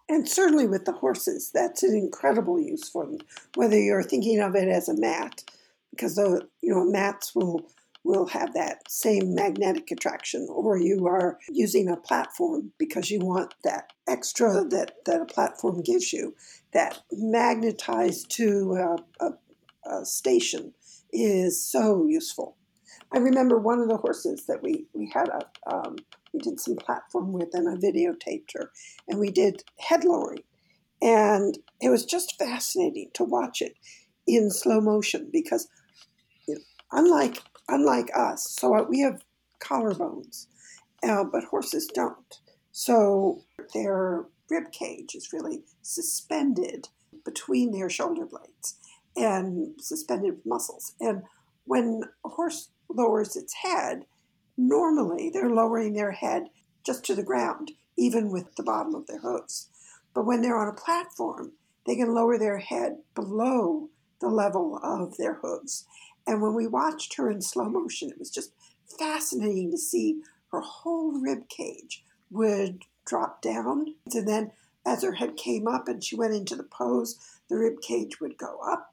And 0.08 0.28
certainly 0.28 0.66
with 0.66 0.84
the 0.84 0.92
horses 0.92 1.50
that's 1.52 1.82
an 1.82 1.96
incredible 1.96 2.60
use 2.60 2.88
for 2.88 3.06
them 3.06 3.18
whether 3.54 3.78
you're 3.78 4.02
thinking 4.02 4.40
of 4.40 4.54
it 4.54 4.68
as 4.68 4.88
a 4.88 5.00
mat 5.00 5.42
because 5.90 6.16
the 6.16 6.46
you 6.60 6.74
know 6.74 6.84
mats 6.84 7.34
will 7.34 7.66
will 8.04 8.26
have 8.26 8.52
that 8.54 8.90
same 8.90 9.34
magnetic 9.34 9.90
attraction, 9.90 10.46
or 10.50 10.78
you 10.78 11.06
are 11.06 11.38
using 11.48 11.88
a 11.88 11.96
platform 11.96 12.72
because 12.78 13.10
you 13.10 13.18
want 13.20 13.54
that 13.64 13.92
extra 14.06 14.64
that, 14.68 14.92
that 15.06 15.22
a 15.22 15.26
platform 15.26 15.82
gives 15.82 16.12
you, 16.12 16.34
that 16.72 17.00
magnetized 17.10 18.30
to 18.30 18.96
a, 19.20 19.24
a, 19.26 19.90
a 19.90 20.04
station 20.04 20.74
is 21.12 21.62
so 21.62 22.06
useful. 22.06 22.56
I 23.12 23.18
remember 23.18 23.58
one 23.58 23.80
of 23.80 23.88
the 23.88 23.96
horses 23.96 24.46
that 24.46 24.62
we, 24.62 24.86
we 24.92 25.10
had 25.12 25.28
a 25.28 25.74
um, 25.74 25.96
we 26.32 26.40
did 26.40 26.60
some 26.60 26.76
platform 26.76 27.32
with 27.32 27.50
and 27.52 27.68
I 27.68 27.74
videotaped 27.74 28.54
her 28.54 28.70
and 29.08 29.20
we 29.20 29.30
did 29.30 29.62
head 29.78 30.04
lowering 30.04 30.42
and 31.00 31.56
it 31.80 31.90
was 31.90 32.04
just 32.04 32.36
fascinating 32.38 33.10
to 33.14 33.24
watch 33.24 33.62
it 33.62 33.76
in 34.26 34.50
slow 34.50 34.80
motion 34.80 35.30
because 35.32 35.68
you 36.48 36.56
know, 36.56 36.60
unlike 36.90 37.40
unlike 37.68 38.10
us. 38.14 38.50
So 38.50 38.74
uh, 38.74 38.84
we 38.88 39.00
have 39.00 39.22
collarbones, 39.60 40.46
uh, 41.02 41.24
but 41.24 41.44
horses 41.44 41.86
don't. 41.86 42.40
So 42.72 43.42
their 43.72 44.24
rib 44.50 44.72
cage 44.72 45.14
is 45.14 45.32
really 45.32 45.62
suspended 45.82 46.88
between 47.24 47.72
their 47.72 47.88
shoulder 47.88 48.26
blades 48.26 48.76
and 49.16 49.74
suspended 49.80 50.40
muscles. 50.44 50.94
And 51.00 51.22
when 51.64 52.02
a 52.24 52.28
horse 52.28 52.68
lowers 52.88 53.36
its 53.36 53.54
head, 53.54 54.04
normally 54.56 55.30
they're 55.32 55.50
lowering 55.50 55.94
their 55.94 56.12
head 56.12 56.44
just 56.84 57.04
to 57.06 57.14
the 57.14 57.22
ground, 57.22 57.72
even 57.96 58.30
with 58.30 58.54
the 58.56 58.62
bottom 58.62 58.94
of 58.94 59.06
their 59.06 59.20
hooves. 59.20 59.68
But 60.14 60.26
when 60.26 60.42
they're 60.42 60.58
on 60.58 60.68
a 60.68 60.72
platform, 60.72 61.52
they 61.86 61.96
can 61.96 62.14
lower 62.14 62.38
their 62.38 62.58
head 62.58 62.98
below 63.14 63.88
the 64.20 64.28
level 64.28 64.78
of 64.82 65.16
their 65.16 65.34
hooves. 65.34 65.86
And 66.26 66.40
when 66.40 66.54
we 66.54 66.66
watched 66.66 67.16
her 67.16 67.30
in 67.30 67.42
slow 67.42 67.68
motion, 67.68 68.10
it 68.10 68.18
was 68.18 68.30
just 68.30 68.52
fascinating 68.98 69.70
to 69.70 69.78
see 69.78 70.20
her 70.50 70.60
whole 70.60 71.12
rib 71.12 71.48
cage 71.48 72.04
would 72.30 72.84
drop 73.04 73.42
down. 73.42 73.94
And 74.12 74.26
then 74.26 74.52
as 74.86 75.02
her 75.02 75.12
head 75.12 75.36
came 75.36 75.66
up 75.66 75.88
and 75.88 76.02
she 76.02 76.16
went 76.16 76.34
into 76.34 76.56
the 76.56 76.64
pose, 76.64 77.18
the 77.48 77.56
rib 77.56 77.80
cage 77.80 78.20
would 78.20 78.36
go 78.38 78.58
up. 78.66 78.90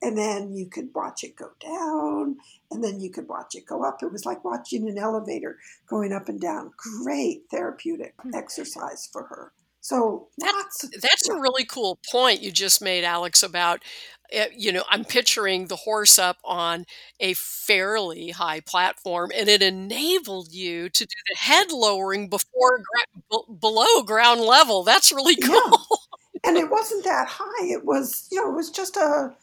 And 0.00 0.18
then 0.18 0.52
you 0.52 0.66
could 0.66 0.88
watch 0.96 1.22
it 1.22 1.36
go 1.36 1.50
down, 1.60 2.36
and 2.72 2.82
then 2.82 2.98
you 2.98 3.08
could 3.08 3.28
watch 3.28 3.54
it 3.54 3.66
go 3.66 3.84
up. 3.84 4.02
It 4.02 4.10
was 4.10 4.26
like 4.26 4.44
watching 4.44 4.88
an 4.88 4.98
elevator 4.98 5.58
going 5.86 6.12
up 6.12 6.28
and 6.28 6.40
down. 6.40 6.72
Great 6.76 7.44
therapeutic 7.52 8.14
hmm. 8.20 8.34
exercise 8.34 9.08
for 9.12 9.22
her. 9.26 9.52
So 9.80 10.28
that's 10.38 10.88
that's 11.00 11.28
a 11.28 11.34
really 11.34 11.64
cool 11.64 12.00
point 12.10 12.42
you 12.42 12.50
just 12.50 12.82
made, 12.82 13.04
Alex. 13.04 13.44
About 13.44 13.84
eh, 14.32 14.48
you 14.56 14.72
know, 14.72 14.84
I'm 14.90 15.04
picturing 15.04 15.66
the 15.66 15.76
horse 15.76 16.18
up 16.18 16.38
on 16.44 16.84
a 17.20 17.34
fairly 17.34 18.30
high 18.30 18.60
platform, 18.60 19.30
and 19.34 19.48
it 19.48 19.62
enabled 19.62 20.52
you 20.52 20.88
to 20.88 21.04
do 21.04 21.14
the 21.30 21.38
head 21.38 21.70
lowering 21.70 22.28
before 22.28 22.78
gra- 22.78 23.38
below 23.60 24.02
ground 24.02 24.40
level. 24.40 24.82
That's 24.82 25.12
really 25.12 25.36
cool. 25.42 25.86
Yeah. 26.34 26.40
and 26.44 26.56
it 26.56 26.70
wasn't 26.70 27.04
that 27.04 27.28
high. 27.28 27.66
It 27.66 27.84
was 27.84 28.28
you 28.32 28.40
know, 28.40 28.50
it 28.50 28.56
was 28.56 28.70
just 28.70 28.96
a, 28.96 29.34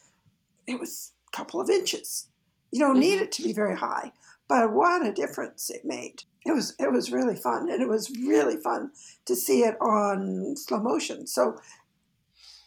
it 0.66 0.78
was 0.78 1.12
a 1.32 1.36
couple 1.36 1.60
of 1.60 1.70
inches. 1.70 2.26
You 2.72 2.80
don't 2.80 2.92
mm-hmm. 2.92 3.00
need 3.00 3.20
it 3.20 3.32
to 3.32 3.42
be 3.42 3.52
very 3.52 3.76
high, 3.76 4.12
but 4.48 4.72
what 4.72 5.06
a 5.06 5.12
difference 5.12 5.70
it 5.70 5.84
made 5.84 6.24
it 6.46 6.52
was 6.52 6.74
it 6.78 6.90
was 6.90 7.12
really 7.12 7.36
fun 7.36 7.70
and 7.70 7.82
it 7.82 7.88
was 7.88 8.10
really 8.10 8.56
fun 8.56 8.90
to 9.26 9.36
see 9.36 9.60
it 9.60 9.80
on 9.80 10.56
slow 10.56 10.80
motion 10.80 11.26
so 11.26 11.58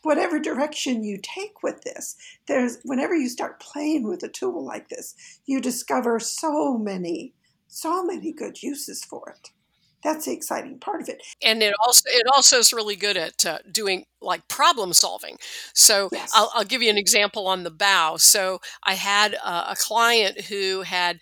whatever 0.03 0.39
direction 0.39 1.03
you 1.03 1.17
take 1.21 1.63
with 1.63 1.81
this 1.81 2.15
there's 2.47 2.77
whenever 2.83 3.15
you 3.15 3.27
start 3.27 3.59
playing 3.59 4.07
with 4.07 4.21
a 4.23 4.29
tool 4.29 4.63
like 4.63 4.89
this 4.89 5.15
you 5.45 5.59
discover 5.59 6.19
so 6.19 6.77
many 6.77 7.33
so 7.73 8.03
many 8.03 8.31
good 8.31 8.61
uses 8.61 9.03
for 9.03 9.29
it. 9.29 9.49
That's 10.03 10.25
the 10.25 10.33
exciting 10.33 10.79
part 10.79 11.01
of 11.01 11.09
it. 11.09 11.23
And 11.41 11.63
it 11.63 11.73
also 11.81 12.03
it 12.07 12.25
also 12.35 12.57
is 12.57 12.73
really 12.73 12.97
good 12.97 13.15
at 13.15 13.45
uh, 13.45 13.59
doing 13.71 14.03
like 14.21 14.47
problem 14.47 14.91
solving. 14.93 15.37
So 15.73 16.09
yes. 16.11 16.31
I'll, 16.35 16.51
I'll, 16.53 16.65
give 16.65 16.81
you 16.81 16.89
an 16.89 16.97
example 16.97 17.47
on 17.47 17.63
the 17.63 17.71
bow. 17.71 18.17
So 18.17 18.59
i 18.83 18.95
had 18.95 19.35
uh, 19.43 19.67
a 19.69 19.75
client 19.75 20.41
who 20.41 20.81
had 20.81 21.19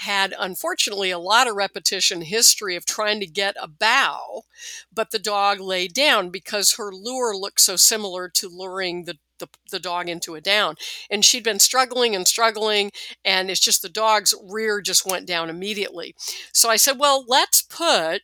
had 0.00 0.34
unfortunately 0.38 1.10
a 1.10 1.18
lot 1.18 1.46
of 1.46 1.54
repetition 1.54 2.22
history 2.22 2.74
of 2.74 2.86
trying 2.86 3.20
to 3.20 3.26
get 3.26 3.54
a 3.60 3.68
bow, 3.68 4.44
but 4.90 5.10
the 5.10 5.18
dog 5.18 5.60
laid 5.60 5.92
down 5.92 6.30
because 6.30 6.74
her 6.74 6.90
lure 6.90 7.36
looked 7.36 7.60
so 7.60 7.76
similar 7.76 8.28
to 8.28 8.48
luring 8.48 9.04
the 9.04 9.18
the, 9.38 9.48
the, 9.70 9.80
dog 9.80 10.06
into 10.06 10.34
a 10.34 10.40
down. 10.40 10.74
And 11.10 11.24
she'd 11.24 11.44
been 11.44 11.58
struggling 11.58 12.14
and 12.14 12.28
struggling, 12.28 12.90
and 13.24 13.50
it's 13.50 13.58
just 13.58 13.80
the 13.80 13.88
dog's 13.88 14.34
rear 14.42 14.82
just 14.82 15.06
went 15.06 15.26
down 15.26 15.48
immediately. 15.48 16.14
So 16.52 16.68
I 16.68 16.76
said, 16.76 16.98
Well, 16.98 17.24
let's 17.26 17.62
put 17.62 18.20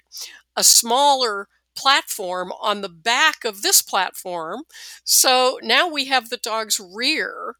a 0.54 0.62
smaller 0.62 1.48
platform 1.74 2.52
on 2.60 2.82
the 2.82 2.90
back 2.90 3.46
of 3.46 3.62
this 3.62 3.80
platform. 3.80 4.64
So 5.04 5.58
now 5.62 5.88
we 5.88 6.04
have 6.04 6.28
the 6.28 6.36
dog's 6.36 6.78
rear 6.78 7.54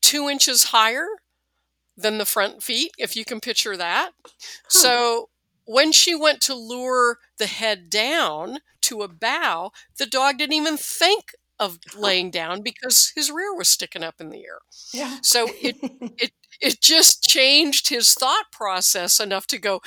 two 0.00 0.28
inches 0.28 0.64
higher 0.64 1.06
than 1.98 2.18
the 2.18 2.24
front 2.24 2.62
feet, 2.62 2.92
if 2.96 3.16
you 3.16 3.24
can 3.24 3.40
picture 3.40 3.76
that. 3.76 4.12
Huh. 4.24 4.30
So 4.68 5.28
when 5.66 5.92
she 5.92 6.14
went 6.14 6.40
to 6.42 6.54
lure 6.54 7.18
the 7.38 7.46
head 7.46 7.90
down 7.90 8.58
to 8.82 9.02
a 9.02 9.08
bow, 9.08 9.72
the 9.98 10.06
dog 10.06 10.38
didn't 10.38 10.54
even 10.54 10.76
think 10.78 11.32
of 11.58 11.78
laying 11.96 12.30
down 12.30 12.62
because 12.62 13.12
his 13.16 13.30
rear 13.30 13.54
was 13.54 13.68
sticking 13.68 14.04
up 14.04 14.20
in 14.20 14.30
the 14.30 14.44
air. 14.44 14.60
Yeah. 14.94 15.18
So 15.22 15.48
it 15.60 15.76
it 16.18 16.32
it 16.60 16.80
just 16.80 17.22
changed 17.22 17.88
his 17.88 18.14
thought 18.14 18.46
process 18.52 19.20
enough 19.20 19.46
to 19.48 19.58
go, 19.58 19.80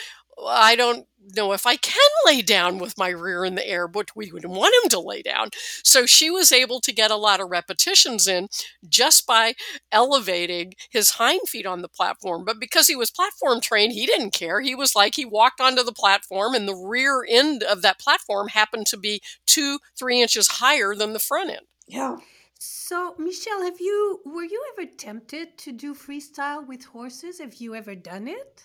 I 0.47 0.75
don't 0.75 1.07
know 1.35 1.53
if 1.53 1.65
I 1.65 1.75
can 1.75 2.09
lay 2.25 2.41
down 2.41 2.79
with 2.79 2.97
my 2.97 3.09
rear 3.09 3.45
in 3.45 3.55
the 3.55 3.67
air, 3.67 3.87
but 3.87 4.15
we 4.15 4.31
wouldn't 4.31 4.53
want 4.53 4.75
him 4.83 4.89
to 4.89 4.99
lay 4.99 5.21
down. 5.21 5.49
So 5.83 6.05
she 6.05 6.29
was 6.29 6.51
able 6.51 6.79
to 6.81 6.91
get 6.91 7.11
a 7.11 7.15
lot 7.15 7.39
of 7.39 7.49
repetitions 7.49 8.27
in 8.27 8.47
just 8.87 9.27
by 9.27 9.53
elevating 9.91 10.73
his 10.89 11.11
hind 11.11 11.41
feet 11.47 11.65
on 11.65 11.81
the 11.81 11.89
platform. 11.89 12.43
But 12.45 12.59
because 12.59 12.87
he 12.87 12.95
was 12.95 13.11
platform 13.11 13.61
trained, 13.61 13.93
he 13.93 14.05
didn't 14.05 14.31
care. 14.33 14.61
He 14.61 14.75
was 14.75 14.95
like, 14.95 15.15
he 15.15 15.25
walked 15.25 15.61
onto 15.61 15.83
the 15.83 15.91
platform, 15.91 16.55
and 16.55 16.67
the 16.67 16.75
rear 16.75 17.25
end 17.27 17.63
of 17.63 17.81
that 17.83 17.99
platform 17.99 18.49
happened 18.49 18.87
to 18.87 18.97
be 18.97 19.21
two, 19.45 19.79
three 19.97 20.21
inches 20.21 20.47
higher 20.47 20.95
than 20.95 21.13
the 21.13 21.19
front 21.19 21.51
end. 21.51 21.67
Yeah. 21.87 22.17
So, 22.63 23.15
Michelle, 23.17 23.63
have 23.63 23.79
you 23.79 24.19
were 24.25 24.43
you 24.43 24.63
ever 24.73 24.87
tempted 24.87 25.57
to 25.59 25.71
do 25.71 25.95
freestyle 25.95 26.65
with 26.65 26.85
horses? 26.85 27.39
Have 27.39 27.55
you 27.55 27.73
ever 27.73 27.95
done 27.95 28.27
it? 28.27 28.63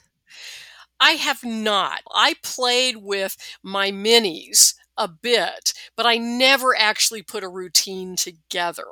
I 1.01 1.13
have 1.13 1.45
not. 1.45 2.01
I 2.15 2.35
played 2.43 2.97
with 2.99 3.37
my 3.63 3.91
minis 3.91 4.75
a 4.97 5.09
bit, 5.09 5.75
but 5.97 6.07
I 6.07 6.17
never 6.17 6.75
actually 6.77 7.23
put 7.23 7.45
a 7.45 7.49
routine 7.49 8.17
together. 8.17 8.87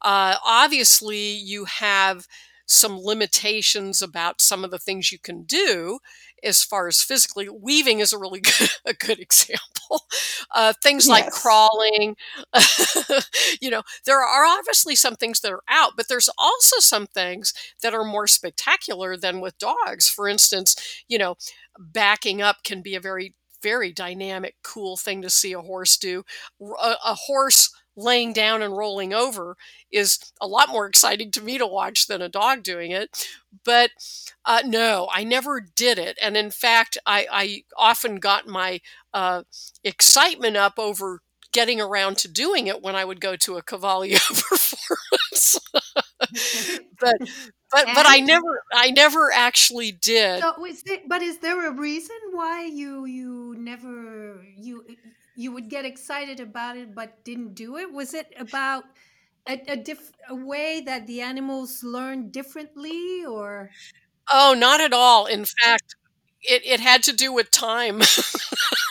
Uh, 0.00 0.36
obviously, 0.44 1.32
you 1.32 1.66
have 1.66 2.26
some 2.66 2.98
limitations 2.98 4.00
about 4.00 4.40
some 4.40 4.64
of 4.64 4.70
the 4.70 4.78
things 4.78 5.12
you 5.12 5.18
can 5.18 5.42
do 5.42 5.98
as 6.42 6.62
far 6.62 6.88
as 6.88 7.02
physically 7.02 7.48
weaving 7.48 8.00
is 8.00 8.12
a 8.12 8.18
really 8.18 8.40
good 8.58 8.70
a 8.84 8.94
good 8.94 9.18
example 9.18 10.06
uh, 10.54 10.72
things 10.82 11.06
yes. 11.06 11.08
like 11.08 11.30
crawling 11.30 12.16
you 13.60 13.70
know 13.70 13.82
there 14.06 14.20
are 14.20 14.44
obviously 14.44 14.94
some 14.94 15.14
things 15.14 15.40
that 15.40 15.52
are 15.52 15.62
out 15.68 15.92
but 15.96 16.08
there's 16.08 16.30
also 16.38 16.78
some 16.78 17.06
things 17.06 17.52
that 17.82 17.94
are 17.94 18.04
more 18.04 18.26
spectacular 18.26 19.16
than 19.16 19.40
with 19.40 19.58
dogs 19.58 20.08
for 20.08 20.28
instance 20.28 21.02
you 21.08 21.18
know 21.18 21.36
backing 21.78 22.42
up 22.42 22.62
can 22.64 22.82
be 22.82 22.94
a 22.94 23.00
very 23.00 23.34
very 23.62 23.92
dynamic 23.92 24.56
cool 24.62 24.96
thing 24.96 25.22
to 25.22 25.30
see 25.30 25.52
a 25.52 25.60
horse 25.60 25.96
do 25.96 26.24
a, 26.60 26.94
a 27.04 27.14
horse 27.14 27.70
laying 27.94 28.32
down 28.32 28.62
and 28.62 28.76
rolling 28.76 29.12
over 29.12 29.56
is 29.90 30.18
a 30.40 30.46
lot 30.46 30.70
more 30.70 30.86
exciting 30.86 31.30
to 31.30 31.42
me 31.42 31.58
to 31.58 31.66
watch 31.66 32.06
than 32.06 32.22
a 32.22 32.28
dog 32.28 32.62
doing 32.62 32.90
it. 32.90 33.26
But 33.64 33.90
uh, 34.46 34.62
no, 34.64 35.08
I 35.12 35.24
never 35.24 35.60
did 35.60 35.98
it. 35.98 36.18
And 36.22 36.36
in 36.36 36.50
fact, 36.50 36.96
I, 37.04 37.26
I 37.30 37.64
often 37.76 38.16
got 38.16 38.46
my 38.46 38.80
uh, 39.12 39.42
excitement 39.84 40.56
up 40.56 40.78
over 40.78 41.20
getting 41.52 41.82
around 41.82 42.16
to 42.16 42.28
doing 42.28 42.66
it 42.66 42.80
when 42.82 42.96
I 42.96 43.04
would 43.04 43.20
go 43.20 43.36
to 43.36 43.56
a 43.58 43.62
Cavalia 43.62 44.18
performance. 44.48 45.58
but 47.00 47.16
but 47.72 47.88
and 47.88 47.94
but 47.94 48.06
I 48.06 48.20
never 48.20 48.62
I 48.72 48.90
never 48.90 49.32
actually 49.32 49.92
did. 49.92 50.42
So 50.42 50.64
is 50.66 50.82
there, 50.82 50.98
but 51.08 51.22
is 51.22 51.38
there 51.38 51.66
a 51.66 51.72
reason 51.72 52.16
why 52.32 52.64
you 52.66 53.06
you 53.06 53.56
never 53.58 54.44
you 54.56 54.84
you 55.34 55.52
would 55.52 55.68
get 55.68 55.84
excited 55.84 56.40
about 56.40 56.76
it 56.76 56.94
but 56.94 57.24
didn't 57.24 57.54
do 57.54 57.76
it? 57.78 57.92
Was 57.92 58.14
it 58.14 58.32
about 58.38 58.84
a, 59.48 59.60
a, 59.68 59.76
diff, 59.76 60.12
a 60.28 60.34
way 60.34 60.82
that 60.82 61.06
the 61.06 61.20
animals 61.20 61.82
learn 61.82 62.30
differently 62.30 63.24
or? 63.24 63.70
Oh, 64.30 64.54
not 64.56 64.80
at 64.80 64.92
all. 64.92 65.26
In 65.26 65.44
fact, 65.44 65.96
it, 66.42 66.64
it 66.64 66.80
had 66.80 67.02
to 67.04 67.12
do 67.12 67.32
with 67.32 67.50
time. 67.50 68.02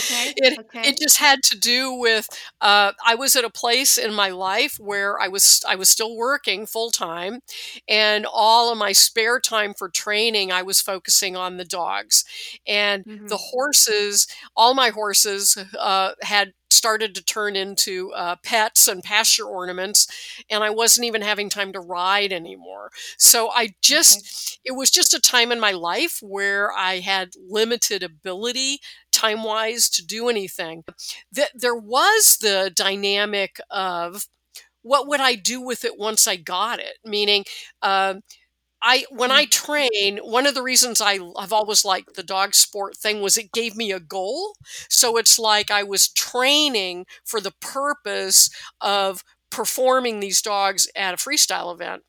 Okay. 0.00 0.32
it 0.36 0.58
okay. 0.58 0.88
it 0.88 0.98
just 0.98 1.18
had 1.18 1.42
to 1.44 1.58
do 1.58 1.92
with 1.92 2.28
uh, 2.60 2.92
I 3.04 3.14
was 3.14 3.36
at 3.36 3.44
a 3.44 3.50
place 3.50 3.98
in 3.98 4.14
my 4.14 4.30
life 4.30 4.76
where 4.78 5.20
I 5.20 5.28
was 5.28 5.62
I 5.68 5.76
was 5.76 5.88
still 5.88 6.16
working 6.16 6.66
full 6.66 6.90
time, 6.90 7.40
and 7.88 8.26
all 8.26 8.72
of 8.72 8.78
my 8.78 8.92
spare 8.92 9.40
time 9.40 9.74
for 9.74 9.88
training 9.88 10.52
I 10.52 10.62
was 10.62 10.80
focusing 10.80 11.36
on 11.36 11.56
the 11.56 11.64
dogs, 11.64 12.24
and 12.66 13.04
mm-hmm. 13.04 13.26
the 13.26 13.36
horses. 13.36 14.26
All 14.56 14.74
my 14.74 14.90
horses 14.90 15.56
uh, 15.78 16.12
had 16.22 16.52
started 16.70 17.14
to 17.14 17.24
turn 17.24 17.56
into 17.56 18.12
uh, 18.12 18.36
pets 18.44 18.86
and 18.86 19.02
pasture 19.02 19.44
ornaments 19.44 20.06
and 20.48 20.62
i 20.62 20.70
wasn't 20.70 21.04
even 21.04 21.20
having 21.20 21.48
time 21.48 21.72
to 21.72 21.80
ride 21.80 22.32
anymore 22.32 22.90
so 23.18 23.50
i 23.50 23.70
just 23.82 24.18
okay. 24.18 24.70
it 24.72 24.76
was 24.76 24.90
just 24.90 25.12
a 25.12 25.20
time 25.20 25.50
in 25.50 25.58
my 25.58 25.72
life 25.72 26.20
where 26.22 26.72
i 26.72 27.00
had 27.00 27.30
limited 27.48 28.02
ability 28.02 28.78
time 29.20 29.42
wise 29.44 29.88
to 29.90 30.04
do 30.06 30.28
anything. 30.28 30.84
That 31.32 31.50
there 31.54 31.76
was 31.76 32.38
the 32.40 32.72
dynamic 32.74 33.60
of 33.70 34.26
what 34.82 35.08
would 35.08 35.20
I 35.20 35.34
do 35.34 35.60
with 35.60 35.84
it 35.84 35.98
once 35.98 36.26
I 36.26 36.36
got 36.36 36.80
it? 36.80 36.98
Meaning, 37.04 37.44
uh, 37.82 38.14
I 38.82 39.04
when 39.10 39.30
I 39.30 39.44
train, 39.44 40.18
one 40.18 40.46
of 40.46 40.54
the 40.54 40.62
reasons 40.62 41.00
I 41.02 41.18
have 41.38 41.52
always 41.52 41.84
liked 41.84 42.14
the 42.14 42.22
dog 42.22 42.54
sport 42.54 42.96
thing 42.96 43.20
was 43.20 43.36
it 43.36 43.52
gave 43.52 43.76
me 43.76 43.92
a 43.92 44.00
goal. 44.00 44.54
So 44.88 45.16
it's 45.18 45.38
like 45.38 45.70
I 45.70 45.82
was 45.82 46.08
training 46.08 47.04
for 47.24 47.40
the 47.40 47.52
purpose 47.60 48.48
of 48.80 49.22
performing 49.50 50.20
these 50.20 50.40
dogs 50.40 50.88
at 50.96 51.12
a 51.14 51.18
freestyle 51.18 51.74
event. 51.74 52.02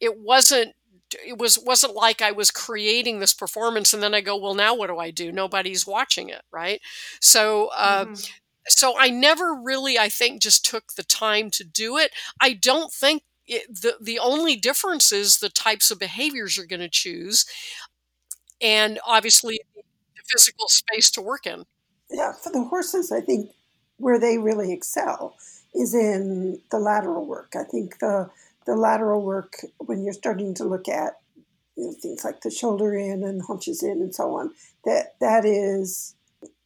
It 0.00 0.18
wasn't 0.18 0.74
it 1.26 1.38
was 1.38 1.58
wasn't 1.58 1.94
like 1.94 2.22
I 2.22 2.32
was 2.32 2.50
creating 2.50 3.18
this 3.18 3.34
performance 3.34 3.94
and 3.94 4.02
then 4.02 4.14
I 4.14 4.20
go, 4.20 4.36
well, 4.36 4.54
now 4.54 4.74
what 4.74 4.88
do 4.88 4.98
I 4.98 5.10
do? 5.10 5.32
Nobody's 5.32 5.86
watching 5.86 6.28
it, 6.28 6.42
right? 6.52 6.80
So. 7.20 7.70
Uh, 7.76 8.04
mm-hmm. 8.06 8.14
So 8.66 8.94
I 8.98 9.10
never 9.10 9.54
really, 9.54 9.98
I 9.98 10.08
think, 10.08 10.40
just 10.40 10.64
took 10.64 10.94
the 10.94 11.02
time 11.02 11.50
to 11.50 11.64
do 11.64 11.98
it. 11.98 12.12
I 12.40 12.54
don't 12.54 12.90
think 12.90 13.22
it, 13.46 13.66
the 13.68 13.96
the 14.00 14.18
only 14.18 14.56
difference 14.56 15.12
is 15.12 15.38
the 15.38 15.50
types 15.50 15.90
of 15.90 15.98
behaviors 15.98 16.56
you're 16.56 16.64
going 16.64 16.80
to 16.80 16.88
choose, 16.88 17.44
and 18.60 18.98
obviously 19.06 19.60
the 19.74 19.82
physical 20.26 20.68
space 20.68 21.10
to 21.10 21.20
work 21.20 21.46
in. 21.46 21.64
Yeah, 22.10 22.32
for 22.32 22.50
the 22.50 22.64
horses, 22.64 23.12
I 23.12 23.20
think 23.20 23.50
where 23.98 24.18
they 24.18 24.38
really 24.38 24.72
excel 24.72 25.36
is 25.74 25.94
in 25.94 26.60
the 26.70 26.78
lateral 26.78 27.26
work. 27.26 27.54
I 27.54 27.64
think 27.64 27.98
the 27.98 28.30
the 28.66 28.76
lateral 28.76 29.22
work 29.22 29.56
when 29.78 30.04
you're 30.04 30.12
starting 30.12 30.54
to 30.54 30.64
look 30.64 30.88
at 30.88 31.14
you 31.76 31.86
know, 31.86 31.94
things 32.00 32.24
like 32.24 32.40
the 32.40 32.50
shoulder 32.50 32.94
in 32.94 33.24
and 33.24 33.42
haunches 33.42 33.82
in 33.82 34.00
and 34.00 34.14
so 34.14 34.34
on. 34.36 34.52
That 34.84 35.14
that 35.20 35.44
is, 35.44 36.14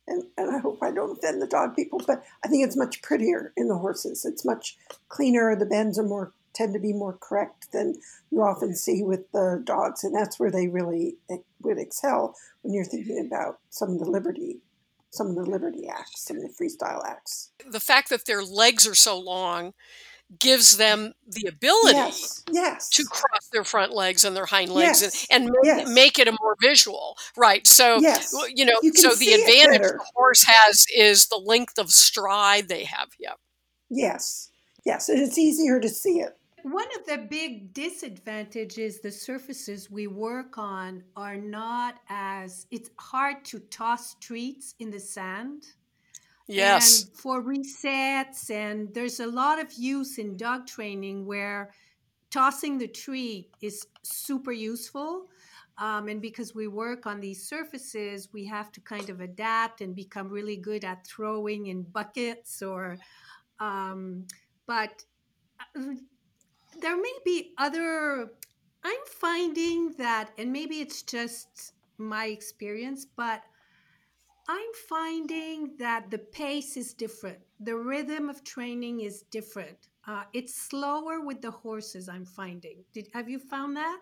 and, 0.07 0.25
and 0.37 0.55
I 0.55 0.59
hope 0.59 0.79
I 0.83 0.91
don't 0.91 1.17
offend 1.17 1.41
the 1.41 1.47
dog 1.47 1.75
people, 1.75 2.03
but 2.07 2.23
I 2.45 2.49
think 2.49 2.67
it's 2.67 2.77
much 2.77 3.03
prettier 3.03 3.53
in 3.57 3.69
the 3.69 3.79
horses. 3.79 4.25
It's 4.25 4.45
much 4.45 4.77
cleaner. 5.09 5.55
The 5.57 5.67
bends 5.67 5.99
are 5.99 6.05
more 6.05 6.33
tend 6.55 6.75
to 6.75 6.81
be 6.81 6.93
more 6.93 7.17
correct 7.21 7.71
than 7.73 7.95
you 8.31 8.43
often 8.43 8.75
see 8.75 9.03
with 9.03 9.31
the 9.33 9.63
dogs, 9.65 10.03
and 10.03 10.15
that's 10.15 10.41
where 10.41 10.51
they 10.51 10.67
really 10.69 11.17
would 11.63 11.79
excel 11.79 12.35
when 12.63 12.75
you're 12.75 12.85
thinking 12.85 13.25
about 13.27 13.59
some 13.71 13.91
of 13.91 13.99
the 13.99 14.11
liberty 14.11 14.61
some 15.11 15.29
of 15.29 15.37
the 15.37 15.51
liberty 15.51 15.89
acts, 15.89 16.29
of 16.31 16.37
the 16.37 16.49
freestyle 16.49 17.05
acts. 17.07 17.51
The 17.67 17.81
fact 17.81 18.11
that 18.11 18.27
their 18.27 18.43
legs 18.43 18.87
are 18.87 18.95
so 18.95 19.19
long 19.19 19.73
gives 20.39 20.77
them 20.77 21.15
the 21.27 21.49
ability 21.49 21.97
yes, 21.97 22.45
yes. 22.53 22.89
to 22.91 23.05
cross 23.05 23.49
their 23.53 23.65
front 23.65 23.93
legs 23.95 24.25
and 24.25 24.37
their 24.37 24.47
hind 24.47 24.71
legs 24.71 25.01
yes, 25.01 25.27
and, 25.31 25.47
and 25.47 25.55
yes. 25.63 25.89
make 25.89 26.19
it 26.19 26.29
a 26.29 26.33
more 26.41 26.57
visual 26.61 27.17
right? 27.37 27.67
So 27.67 27.99
you 28.55 28.65
know 28.65 28.79
you 28.83 28.93
so 28.95 29.15
the 29.15 29.33
advantage 29.33 29.81
the 29.81 30.05
horse 30.15 30.45
has 30.45 30.85
is 30.95 31.29
the 31.29 31.39
length 31.39 31.79
of 31.79 31.91
stride 31.91 32.69
they 32.69 32.85
have 32.85 33.09
yeah. 33.19 33.33
Yes 33.89 34.51
yes 34.85 35.09
and 35.09 35.19
it's 35.19 35.39
easier 35.39 35.81
to 35.81 35.89
see 35.89 36.21
it. 36.21 36.37
One 36.63 36.89
of 36.99 37.07
the 37.07 37.19
big 37.19 37.73
disadvantages 37.73 39.01
the 39.01 39.11
surfaces 39.11 39.91
we 39.91 40.09
work 40.09 40.59
on 40.59 41.05
are 41.17 41.37
not 41.37 42.01
as 42.11 42.67
it's 42.71 42.91
hard 42.99 43.45
to 43.47 43.61
toss 43.61 44.15
treats 44.17 44.75
in 44.79 44.91
the 44.91 45.01
sand 45.01 45.65
Yes. 46.49 47.05
And 47.05 47.13
for 47.17 47.43
resets, 47.43 48.51
and 48.51 48.93
there's 48.95 49.21
a 49.21 49.27
lot 49.27 49.61
of 49.61 49.73
use 49.75 50.19
in 50.19 50.37
dog 50.37 50.67
training 50.67 51.27
where 51.27 51.73
tossing 52.31 52.79
the 52.79 52.89
treat 52.89 53.51
is 53.61 53.87
super 54.03 54.53
useful. 54.53 55.29
Um, 55.79 56.09
and 56.09 56.21
because 56.21 56.55
we 56.55 56.67
work 56.67 57.07
on 57.07 57.21
these 57.21 57.47
surfaces, 57.49 58.31
we 58.33 58.45
have 58.47 58.73
to 58.73 58.81
kind 58.81 59.11
of 59.11 59.21
adapt 59.21 59.81
and 59.81 59.95
become 59.95 60.29
really 60.29 60.57
good 60.57 60.85
at 60.85 61.07
throwing 61.07 61.67
in 61.67 61.83
buckets 61.83 62.63
or, 62.63 62.99
um, 63.61 64.27
but 64.67 65.05
uh, 65.77 65.95
there 66.81 66.97
may 66.97 67.15
be 67.25 67.53
other, 67.59 68.31
I'm 68.85 69.05
finding 69.07 69.93
that, 69.99 70.31
and 70.39 70.53
maybe 70.53 70.81
it's 70.81 71.03
just 71.03 71.75
my 71.99 72.27
experience, 72.27 73.05
but 73.05 73.43
I'm 74.49 74.73
finding 74.89 75.77
that 75.77 76.11
the 76.11 76.19
pace 76.19 76.77
is 76.77 76.95
different. 76.95 77.39
The 77.61 77.77
rhythm 77.77 78.29
of 78.29 78.45
training 78.45 79.01
is 79.03 79.23
different. 79.23 79.89
Uh, 80.07 80.25
it's 80.33 80.55
slower 80.55 81.21
with 81.21 81.43
the 81.43 81.51
horses. 81.51 82.09
I'm 82.09 82.25
finding. 82.25 82.85
Did 82.93 83.09
have 83.13 83.29
you 83.29 83.39
found 83.39 83.77
that? 83.77 84.01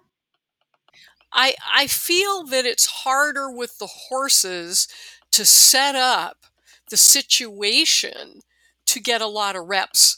I 1.32 1.54
I 1.70 1.86
feel 1.86 2.44
that 2.44 2.64
it's 2.64 2.86
harder 2.86 3.50
with 3.50 3.78
the 3.78 3.86
horses 3.86 4.88
to 5.32 5.44
set 5.44 5.94
up 5.94 6.46
the 6.90 6.96
situation 6.96 8.42
to 8.86 9.00
get 9.00 9.20
a 9.20 9.26
lot 9.26 9.56
of 9.56 9.66
reps 9.66 10.16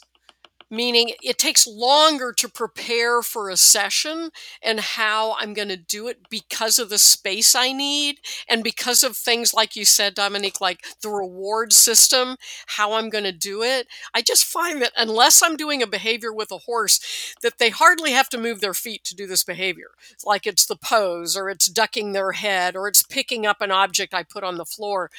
meaning 0.69 1.11
it 1.21 1.37
takes 1.37 1.67
longer 1.67 2.31
to 2.33 2.49
prepare 2.49 3.21
for 3.21 3.49
a 3.49 3.57
session 3.57 4.29
and 4.61 4.79
how 4.79 5.35
I'm 5.39 5.53
going 5.53 5.69
to 5.69 5.77
do 5.77 6.07
it 6.07 6.29
because 6.29 6.79
of 6.79 6.89
the 6.89 6.97
space 6.97 7.55
I 7.55 7.71
need 7.71 8.17
and 8.47 8.63
because 8.63 9.03
of 9.03 9.15
things 9.15 9.53
like 9.53 9.75
you 9.75 9.85
said, 9.85 10.13
Dominique, 10.15 10.61
like 10.61 10.81
the 11.01 11.09
reward 11.09 11.73
system, 11.73 12.35
how 12.67 12.93
I'm 12.93 13.09
going 13.09 13.23
to 13.23 13.31
do 13.31 13.63
it. 13.63 13.87
I 14.13 14.21
just 14.21 14.45
find 14.45 14.81
that 14.81 14.93
unless 14.97 15.41
I'm 15.41 15.55
doing 15.57 15.81
a 15.81 15.87
behavior 15.87 16.33
with 16.33 16.51
a 16.51 16.59
horse, 16.59 17.35
that 17.41 17.57
they 17.57 17.69
hardly 17.69 18.11
have 18.11 18.29
to 18.29 18.37
move 18.37 18.61
their 18.61 18.73
feet 18.73 19.03
to 19.05 19.15
do 19.15 19.27
this 19.27 19.43
behavior. 19.43 19.91
Like 20.25 20.45
it's 20.45 20.65
the 20.65 20.75
pose 20.75 21.35
or 21.35 21.49
it's 21.49 21.67
ducking 21.67 22.11
their 22.13 22.33
head 22.33 22.75
or 22.75 22.87
it's 22.87 23.03
picking 23.03 23.45
up 23.45 23.61
an 23.61 23.71
object 23.71 24.13
I 24.13 24.23
put 24.23 24.43
on 24.43 24.57
the 24.57 24.65
floor. 24.65 25.09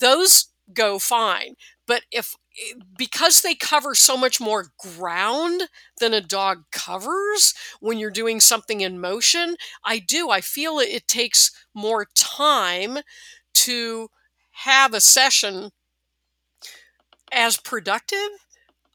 Those 0.00 0.48
go 0.72 0.98
fine. 0.98 1.54
But 1.86 2.02
if 2.10 2.36
because 2.96 3.40
they 3.40 3.54
cover 3.54 3.94
so 3.94 4.16
much 4.16 4.40
more 4.40 4.72
ground 4.78 5.64
than 6.00 6.14
a 6.14 6.20
dog 6.20 6.64
covers 6.72 7.54
when 7.80 7.98
you're 7.98 8.10
doing 8.10 8.40
something 8.40 8.80
in 8.80 9.00
motion, 9.00 9.56
I 9.84 9.98
do. 9.98 10.30
I 10.30 10.40
feel 10.40 10.78
it, 10.78 10.88
it 10.88 11.08
takes 11.08 11.50
more 11.74 12.06
time 12.14 12.98
to 13.54 14.08
have 14.52 14.94
a 14.94 15.00
session 15.00 15.70
as 17.32 17.56
productive. 17.56 18.18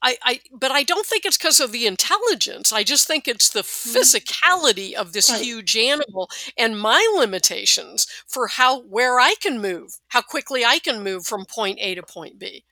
I, 0.03 0.17
I 0.23 0.39
but 0.51 0.71
I 0.71 0.81
don't 0.81 1.05
think 1.05 1.25
it's 1.25 1.37
because 1.37 1.59
of 1.59 1.71
the 1.71 1.85
intelligence. 1.85 2.73
I 2.73 2.83
just 2.83 3.05
think 3.05 3.27
it's 3.27 3.49
the 3.49 3.59
mm-hmm. 3.59 3.95
physicality 3.95 4.93
of 4.93 5.13
this 5.13 5.29
right. 5.29 5.41
huge 5.41 5.77
animal 5.77 6.27
and 6.57 6.79
my 6.79 7.07
limitations 7.15 8.07
for 8.25 8.47
how 8.47 8.81
where 8.81 9.19
I 9.19 9.35
can 9.39 9.61
move, 9.61 9.99
how 10.07 10.21
quickly 10.21 10.65
I 10.65 10.79
can 10.79 11.03
move 11.03 11.27
from 11.27 11.45
point 11.45 11.77
A 11.79 11.93
to 11.93 12.01
point 12.01 12.39
B. 12.39 12.63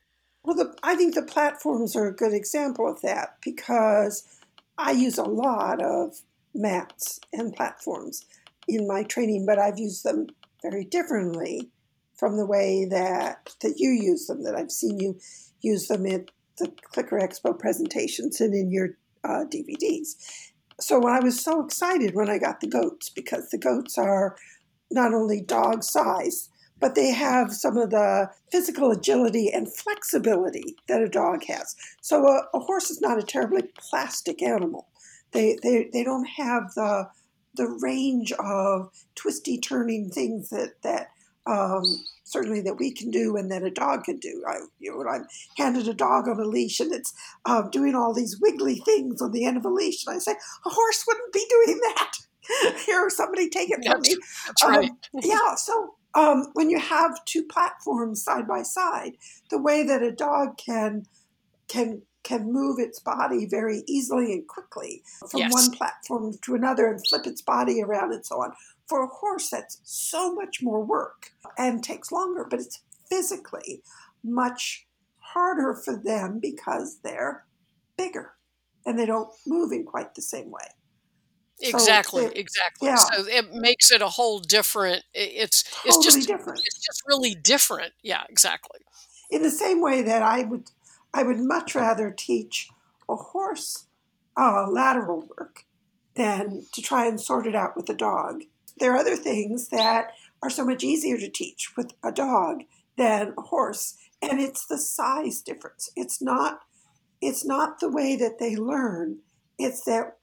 Well, 0.50 0.58
the, 0.58 0.76
I 0.82 0.96
think 0.96 1.14
the 1.14 1.22
platforms 1.22 1.96
are 1.96 2.08
a 2.08 2.16
good 2.16 2.34
example 2.34 2.90
of 2.90 3.02
that 3.02 3.36
because 3.46 4.24
I 4.80 4.94
use 4.94 5.20
a 5.20 5.24
lot 5.24 5.80
of 5.80 6.22
mats 6.56 7.20
and 7.32 7.56
platforms 7.56 8.26
in 8.68 8.88
my 8.88 9.04
training, 9.04 9.46
but 9.46 9.60
I've 9.60 9.78
used 9.78 10.04
them 10.04 10.26
very 10.64 10.86
differently 10.86 11.70
from 12.16 12.36
the 12.36 12.48
way 12.48 12.88
that 12.90 13.54
that 13.62 13.76
you 13.78 13.92
use 13.92 14.26
them. 14.26 14.42
That 14.42 14.56
I've 14.56 14.72
seen 14.72 15.00
you 15.00 15.20
use 15.62 15.88
them 15.88 16.08
at 16.08 16.32
the 16.58 16.74
Clicker 16.82 17.20
Expo 17.20 17.58
presentations 17.60 18.42
and 18.42 18.56
in 18.56 18.72
your 18.72 18.98
uh, 19.24 19.46
DVDs. 19.54 20.16
So 20.80 21.08
I 21.08 21.20
was 21.20 21.40
so 21.40 21.64
excited 21.64 22.16
when 22.16 22.28
I 22.28 22.40
got 22.40 22.60
the 22.60 22.68
goats 22.68 23.12
because 23.12 23.52
the 23.52 23.60
goats 23.60 24.00
are 24.00 24.36
not 24.90 25.14
only 25.14 25.42
dog 25.42 25.84
size, 25.84 26.50
but 26.80 26.96
they 26.96 27.12
have 27.12 27.54
some 27.54 27.78
of 27.78 27.90
the 27.90 28.30
physical 28.52 28.92
agility 28.92 29.50
and 29.52 29.74
flexibility 29.74 30.76
that 30.88 31.02
a 31.02 31.10
dog 31.10 31.44
has. 31.46 31.76
So 32.02 32.28
a, 32.28 32.44
a 32.54 32.60
horse 32.60 32.90
is 32.90 33.02
not 33.02 33.20
a 33.20 33.24
terribly 33.24 33.64
plastic 33.78 34.42
animal. 34.42 34.88
They, 35.32 35.58
they, 35.62 35.90
they 35.92 36.04
don't 36.04 36.26
have 36.26 36.74
the, 36.76 37.10
the 37.56 37.68
range 37.82 38.32
of 38.34 38.92
twisty 39.16 39.60
turning 39.60 40.10
things 40.10 40.50
that, 40.50 40.82
that 40.84 41.10
um, 41.46 41.84
certainly 42.24 42.62
that 42.62 42.78
we 42.78 42.92
can 42.92 43.12
do 43.12 43.36
and 43.36 43.52
that 43.52 43.64
a 43.64 43.72
dog 43.72 44.04
can 44.06 44.18
do. 44.18 44.44
I, 44.48 44.58
you 44.80 44.92
know, 44.92 44.98
when 44.98 45.08
I'm 45.08 45.28
handed 45.58 45.88
a 45.88 45.94
dog 45.94 46.28
on 46.28 46.40
a 46.40 46.46
leash 46.46 46.80
and 46.80 46.94
it's 46.94 47.14
um, 47.46 47.70
doing 47.72 47.96
all 47.96 48.14
these 48.14 48.40
wiggly 48.40 48.82
things 48.86 49.22
on 49.22 49.32
the 49.32 49.46
end 49.46 49.58
of 49.58 49.66
a 49.66 49.70
leash, 49.70 50.06
and 50.06 50.16
I 50.16 50.20
say, 50.20 50.32
a 50.32 50.70
horse 50.70 51.04
wouldn't 51.08 51.34
be 51.34 51.46
doing 51.50 51.80
that. 51.82 52.12
Here, 52.86 53.10
somebody 53.10 53.50
take 53.50 53.70
it 53.70 53.84
from 53.86 54.02
me. 54.02 54.16
Um, 54.66 54.98
yeah, 55.24 55.56
so 55.56 55.96
um, 56.16 56.48
when 56.54 56.70
you 56.70 56.80
have 56.80 57.24
two 57.26 57.44
platforms 57.44 58.24
side 58.24 58.48
by 58.48 58.64
side, 58.64 59.14
the 59.50 59.62
way 59.62 59.84
that 59.84 60.02
a 60.02 60.12
dog 60.12 60.58
can 60.58 61.06
can 61.68 62.02
can 62.24 62.52
move 62.52 62.80
its 62.80 63.00
body 63.00 63.46
very 63.46 63.84
easily 63.88 64.34
and 64.34 64.48
quickly 64.48 65.02
from 65.30 65.40
Yes. 65.40 65.54
one 65.54 65.72
platform 65.72 66.34
to 66.42 66.54
another 66.54 66.88
and 66.88 67.06
flip 67.08 67.26
its 67.26 67.42
body 67.42 67.82
around 67.82 68.12
and 68.12 68.26
so 68.26 68.42
on. 68.42 68.52
For 68.88 69.04
a 69.04 69.08
horse, 69.08 69.50
that's 69.50 69.80
so 69.84 70.34
much 70.36 70.62
more 70.62 70.84
work 70.84 71.32
and 71.58 71.84
takes 71.84 72.12
longer, 72.12 72.46
but 72.50 72.60
it's 72.60 72.82
physically 73.10 73.82
much 74.24 74.86
harder 75.20 75.76
for 75.76 75.96
them 75.96 76.40
because 76.40 77.00
they're 77.04 77.46
bigger 77.98 78.34
and 78.86 78.98
they 78.98 79.06
don't 79.06 79.30
move 79.48 79.72
in 79.72 79.86
quite 79.86 80.16
the 80.16 80.22
same 80.22 80.52
way. 80.52 80.68
So 81.62 81.68
Exactly, 81.70 82.26
it- 82.26 82.38
exactly. 82.38 82.88
yeah. 82.88 82.96
So 82.96 83.26
it 83.28 83.54
makes 83.54 83.92
it 83.92 84.02
a 84.02 84.08
whole 84.10 84.40
different. 84.40 85.04
It's 85.14 85.64
it's 85.84 85.96
Totally 85.98 86.04
just 86.22 86.28
different. 86.28 86.60
it's 86.66 86.80
just 86.86 87.04
really 87.08 87.36
different. 87.36 87.94
Yeah, 88.02 88.24
exactly. 88.30 88.80
in 89.30 89.44
the 89.44 89.52
same 89.52 89.82
way 89.82 90.02
that 90.02 90.22
I 90.24 90.44
would 90.44 90.72
I 91.14 91.24
would 91.24 91.40
much 91.40 91.76
rather 91.76 92.12
teach 92.12 92.70
a 93.10 93.16
horse 93.16 93.86
uh, 94.38 94.68
lateral 94.70 95.28
work 95.38 95.66
than 96.16 96.66
to 96.74 96.82
try 96.82 97.06
and 97.08 97.20
sort 97.20 97.46
it 97.48 97.56
out 97.56 97.76
with 97.76 97.90
a 97.90 97.94
dog. 97.96 98.44
There 98.80 98.94
are 98.94 98.98
other 98.98 99.16
things 99.18 99.70
that 99.70 100.12
are 100.42 100.50
so 100.50 100.64
much 100.66 100.84
easier 100.84 101.18
to 101.18 101.30
teach 101.30 101.76
with 101.76 101.94
a 102.04 102.12
dog 102.12 102.64
than 102.98 103.34
a 103.38 103.42
horse, 103.42 103.96
and 104.22 104.40
it's 104.40 104.66
the 104.66 104.78
size 104.78 105.42
difference. 105.42 105.90
It's 105.98 106.22
not 106.22 106.62
it's 107.22 107.44
not 107.46 107.80
the 107.82 107.92
way 107.92 108.16
that 108.16 108.40
they 108.40 108.56
learn. 108.56 109.20
It's 109.58 109.84
that 109.86 110.19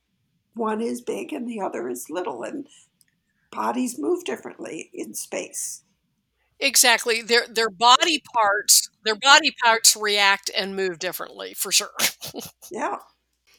one 0.57 0.81
is 0.81 1.01
big 1.03 1.33
and 1.33 1.49
the 1.49 1.61
other 1.61 1.89
is 1.89 2.11
little, 2.11 2.43
and 2.43 2.69
bodies 3.51 3.99
move 3.99 4.25
differently 4.25 4.91
in 4.95 5.15
space. 5.15 5.85
Exactly. 6.59 7.21
Their 7.23 7.47
their 7.49 7.69
body 7.71 8.23
parts 8.35 8.89
their 9.05 9.15
body 9.15 9.53
parts 9.63 9.95
react 9.97 10.51
and 10.57 10.75
move 10.75 10.99
differently 10.99 11.55
for 11.55 11.71
sure. 11.71 11.93
Yeah. 12.71 12.99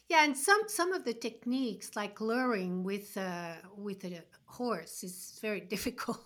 Yeah, 0.08 0.24
and 0.24 0.36
some 0.36 0.62
some 0.68 0.92
of 0.92 1.04
the 1.04 1.14
techniques 1.14 1.96
like 1.96 2.20
luring 2.20 2.84
with 2.84 3.16
uh, 3.16 3.56
with 3.76 4.04
a 4.04 4.24
horse 4.46 5.04
is 5.04 5.38
very 5.42 5.60
difficult 5.74 6.24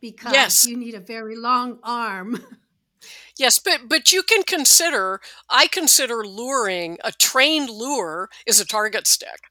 because 0.00 0.34
Yes. 0.34 0.64
you 0.64 0.76
need 0.76 0.94
a 0.94 1.00
very 1.00 1.36
long 1.36 1.78
arm. 1.82 2.38
Yes, 3.38 3.58
but 3.58 3.88
but 3.88 4.12
you 4.12 4.22
can 4.22 4.42
consider 4.42 5.20
I 5.48 5.66
consider 5.66 6.24
luring 6.26 6.98
a 7.04 7.12
trained 7.12 7.70
lure 7.70 8.28
is 8.46 8.60
a 8.60 8.66
target 8.66 9.06
stick, 9.06 9.50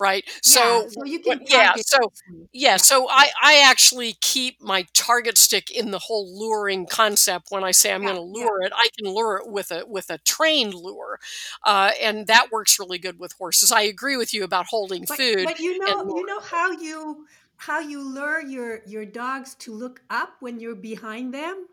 right? 0.00 0.24
yeah, 0.44 0.82
So 0.82 0.88
so 0.88 1.04
you 1.04 1.20
can 1.20 1.40
yeah, 1.48 1.74
so 1.80 2.12
yeah, 2.52 2.76
so 2.76 3.08
I 3.10 3.30
I 3.42 3.62
actually 3.64 4.14
keep 4.20 4.60
my 4.62 4.86
target 4.94 5.38
stick 5.38 5.70
in 5.70 5.90
the 5.90 5.98
whole 5.98 6.38
luring 6.38 6.86
concept 6.86 7.48
when 7.50 7.64
I 7.64 7.72
say 7.72 7.92
I'm 7.92 8.02
Yeah, 8.02 8.06
going 8.06 8.16
to 8.16 8.22
yeah. 8.32 8.48
lure 8.48 8.62
it. 8.62 8.72
I 8.74 8.88
can 8.98 9.12
lure 9.12 9.38
it 9.38 9.48
with 9.48 9.70
a 9.70 9.84
with 9.86 10.10
a 10.10 10.18
trained 10.18 10.74
lure, 10.74 11.18
uh, 11.64 11.92
and 12.02 12.26
that 12.26 12.50
works 12.52 12.78
really 12.78 12.98
good 12.98 13.18
with 13.18 13.32
horses. 13.34 13.72
I 13.72 13.82
agree 13.82 14.16
with 14.16 14.34
you 14.34 14.44
about 14.44 14.66
holding 14.66 15.06
But 15.08 15.20
food 15.20 15.40
but 15.40 15.60
you 15.60 15.78
know 15.78 16.06
you 16.08 16.24
know 16.24 16.40
how 16.40 16.70
you 16.70 17.26
how 17.56 17.80
you 17.80 18.02
lure 18.02 18.40
your 18.40 18.82
your 18.86 19.04
dogs 19.04 19.54
to 19.56 19.74
look 19.74 20.02
up 20.10 20.36
when 20.40 20.60
you're 20.60 20.74
behind 20.74 21.34
them. 21.34 21.68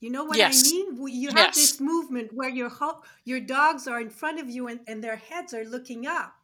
You 0.00 0.10
know 0.10 0.24
what 0.24 0.40
I 0.42 0.54
Yes, 0.54 0.56
mean? 0.56 1.06
You 1.08 1.32
have 1.32 1.54
yes. 1.54 1.56
this 1.56 1.80
movement 1.80 2.32
where 2.32 2.48
your 2.48 2.68
ho- 2.68 3.02
your 3.24 3.40
dogs 3.40 3.86
are 3.86 4.00
in 4.00 4.10
front 4.10 4.38
of 4.40 4.48
you 4.50 4.68
and, 4.68 4.80
and 4.86 5.02
their 5.02 5.16
heads 5.16 5.52
are 5.54 5.64
looking 5.64 6.06
up. 6.06 6.34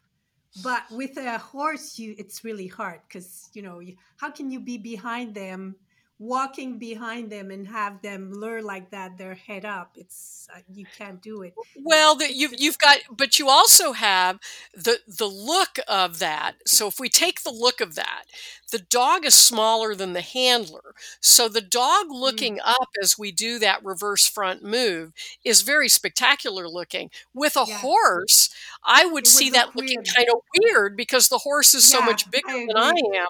But 0.63 0.83
with 0.91 1.17
a 1.17 1.39
horse, 1.39 1.99
you 1.99 2.15
it's 2.19 2.45
really 2.45 2.67
hard 2.67 3.01
because 3.07 3.51
you 3.55 3.63
know 3.63 3.79
you, 3.79 3.97
how 4.17 4.31
can 4.31 4.51
you 4.51 4.61
be 4.61 4.79
behind 4.79 5.35
them, 5.35 5.77
walking 6.21 6.79
behind 6.79 7.31
them, 7.33 7.51
and 7.51 7.67
have 7.67 8.01
them 8.03 8.33
lure 8.33 8.63
like 8.63 8.91
that, 8.91 9.19
their 9.19 9.35
head 9.35 9.65
up? 9.65 9.93
It's 9.97 10.47
uh, 10.55 10.61
you 10.73 10.87
can't 10.97 11.21
do 11.21 11.43
it. 11.43 11.55
Well, 11.77 12.15
that 12.17 12.35
you've 12.35 12.55
you've 12.59 12.79
got, 12.79 12.99
but 13.11 13.39
you 13.39 13.49
also 13.49 13.93
have 13.93 14.39
the 14.75 14.99
the 15.09 15.27
look 15.27 15.79
of 15.89 16.21
that. 16.21 16.53
So 16.67 16.87
if 16.87 17.01
we 17.01 17.09
take 17.09 17.43
the 17.43 17.51
look 17.51 17.81
of 17.81 17.95
that, 17.97 18.25
the 18.71 18.79
dog 18.79 19.25
is 19.25 19.35
smaller 19.35 19.95
than 19.95 20.13
the 20.13 20.21
handler. 20.21 20.95
So 21.21 21.49
the 21.49 21.61
dog 21.61 22.07
mm, 22.07 22.21
looking 22.21 22.61
up 22.61 22.91
as 23.03 23.19
we 23.19 23.33
do 23.33 23.59
that 23.59 23.85
reverse 23.85 24.29
front 24.29 24.63
move 24.63 25.13
is 25.45 25.63
very 25.63 25.89
spectacular 25.89 26.69
looking. 26.69 27.11
With 27.35 27.57
a 27.57 27.65
yeah. 27.67 27.79
horse, 27.79 28.51
I 28.85 29.07
would 29.07 29.27
see 29.27 29.51
that 29.51 29.69
look 29.69 29.77
looking 29.77 29.99
weird. 29.99 30.15
kind 30.15 30.29
of 30.33 30.41
weird 30.59 30.97
because 30.97 31.29
the 31.29 31.39
horse 31.39 31.75
is 31.75 31.89
so 31.89 32.01
much 32.01 32.31
bigger 32.31 32.51
I 32.51 32.67
than 32.67 32.77
I 32.77 32.91
am. 32.91 33.29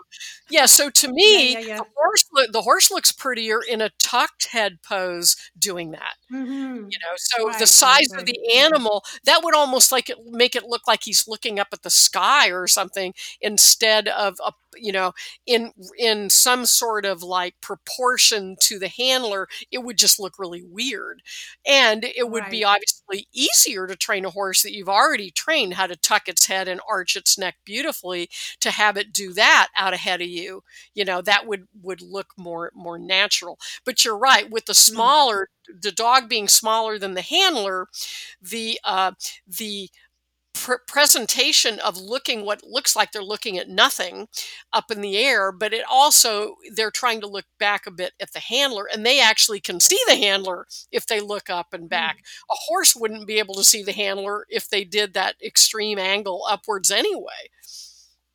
Yeah, 0.49 0.67
so 0.67 0.91
to 0.91 1.13
me, 1.13 1.53
yeah, 1.53 1.59
yeah. 1.61 1.77
the 1.79 1.87
horse 1.95 2.25
the 2.53 2.63
horse 2.63 2.80
looks 2.89 3.11
prettier 3.11 3.59
in 3.69 3.81
a 3.81 3.91
tucked 3.99 4.47
head 4.47 4.79
pose 4.83 5.35
doing 5.59 5.91
that 5.91 6.15
Mm-hmm. 6.33 6.91
you 6.91 6.99
know 6.99 7.15
so 7.17 7.51
the 7.59 7.67
Right, 7.67 7.77
right, 7.77 7.99
size 7.99 8.09
of 8.19 8.25
the 8.27 8.39
animal 8.57 9.05
that 9.25 9.41
would 9.43 9.55
almost 9.55 9.93
like 9.93 10.09
it 10.11 10.19
make 10.27 10.55
it 10.55 10.65
look 10.65 10.83
like 10.87 11.01
he's 11.05 11.27
looking 11.29 11.59
up 11.59 11.69
at 11.73 11.83
the 11.83 11.91
sky 11.91 12.49
or 12.51 12.67
something 12.67 13.13
instead 13.41 14.09
of 14.09 14.37
a 14.45 14.53
you 14.77 14.93
know 14.93 15.13
in 15.47 15.73
in 15.99 16.31
some 16.31 16.67
sort 16.67 17.05
of 17.05 17.23
like 17.23 17.55
proportion 17.61 18.57
to 18.61 18.79
the 18.79 18.89
handler 18.89 19.49
it 19.71 19.79
would 19.85 19.97
just 19.99 20.19
look 20.21 20.39
really 20.39 20.63
weird. 20.63 21.23
And 21.67 22.05
it 22.05 22.31
would 22.31 22.49
be 22.49 22.65
obviously 22.65 23.27
easier 23.33 23.87
to 23.87 23.97
train 23.97 24.25
a 24.25 24.31
horse 24.31 24.63
that 24.63 24.73
you've 24.75 24.89
already 24.89 25.31
trained 25.31 25.75
how 25.75 25.87
to 25.87 25.97
tuck 25.97 26.29
its 26.29 26.47
head 26.47 26.69
and 26.69 26.81
arch 26.89 27.17
its 27.17 27.39
neck 27.39 27.57
beautifully 27.65 28.29
to 28.61 28.71
have 28.71 28.97
it 28.97 29.13
do 29.13 29.33
that 29.35 29.69
out 29.77 29.95
ahead 29.95 30.21
of 30.21 30.29
you. 30.29 30.63
You 30.95 31.05
know 31.05 31.21
that 31.23 31.47
would 31.47 31.67
would 31.83 32.01
look 32.03 32.29
more 32.37 32.71
more 32.75 32.99
natural. 32.99 33.59
But 33.85 34.05
you're 34.05 34.19
right 34.19 34.51
with 34.51 34.67
the 34.67 34.73
Mm. 34.73 34.77
smaller 34.77 35.49
the 35.83 35.93
dog 35.93 36.29
being 36.29 36.49
smaller 36.49 36.99
than 36.99 37.15
the 37.15 37.23
handler 37.23 37.87
the 38.41 38.79
uh 38.85 39.13
the 39.47 39.91
pr- 40.55 40.75
presentation 40.87 41.79
of 41.81 41.97
looking 41.97 42.45
what 42.45 42.63
looks 42.65 42.97
like 42.97 43.13
they're 43.13 43.23
looking 43.23 43.59
at 43.59 43.69
nothing 43.69 44.29
up 44.73 44.91
in 44.91 45.01
the 45.01 45.17
air 45.19 45.53
but 45.53 45.73
it 45.73 45.85
also 45.91 46.57
they're 46.75 46.91
trying 46.91 47.21
to 47.21 47.27
look 47.27 47.47
back 47.59 47.87
a 47.87 47.91
bit 47.91 48.13
at 48.21 48.33
the 48.33 48.41
handler 48.41 48.89
and 48.93 49.05
they 49.07 49.21
actually 49.21 49.61
can 49.61 49.81
see 49.81 49.99
the 50.09 50.17
handler 50.17 50.67
if 50.93 51.07
they 51.07 51.21
look 51.21 51.51
up 51.51 51.73
and 51.73 51.89
Mm. 51.91 51.91
back 51.91 52.19
a 52.51 52.55
horse 52.69 52.95
wouldn't 52.97 53.27
be 53.27 53.39
able 53.39 53.55
to 53.55 53.65
see 53.65 53.83
the 53.83 53.93
handler 53.93 54.47
if 54.49 54.69
they 54.69 54.85
did 54.85 55.15
that 55.15 55.37
extreme 55.43 55.99
angle 55.99 56.45
upwards 56.49 56.91
anyway 56.91 57.49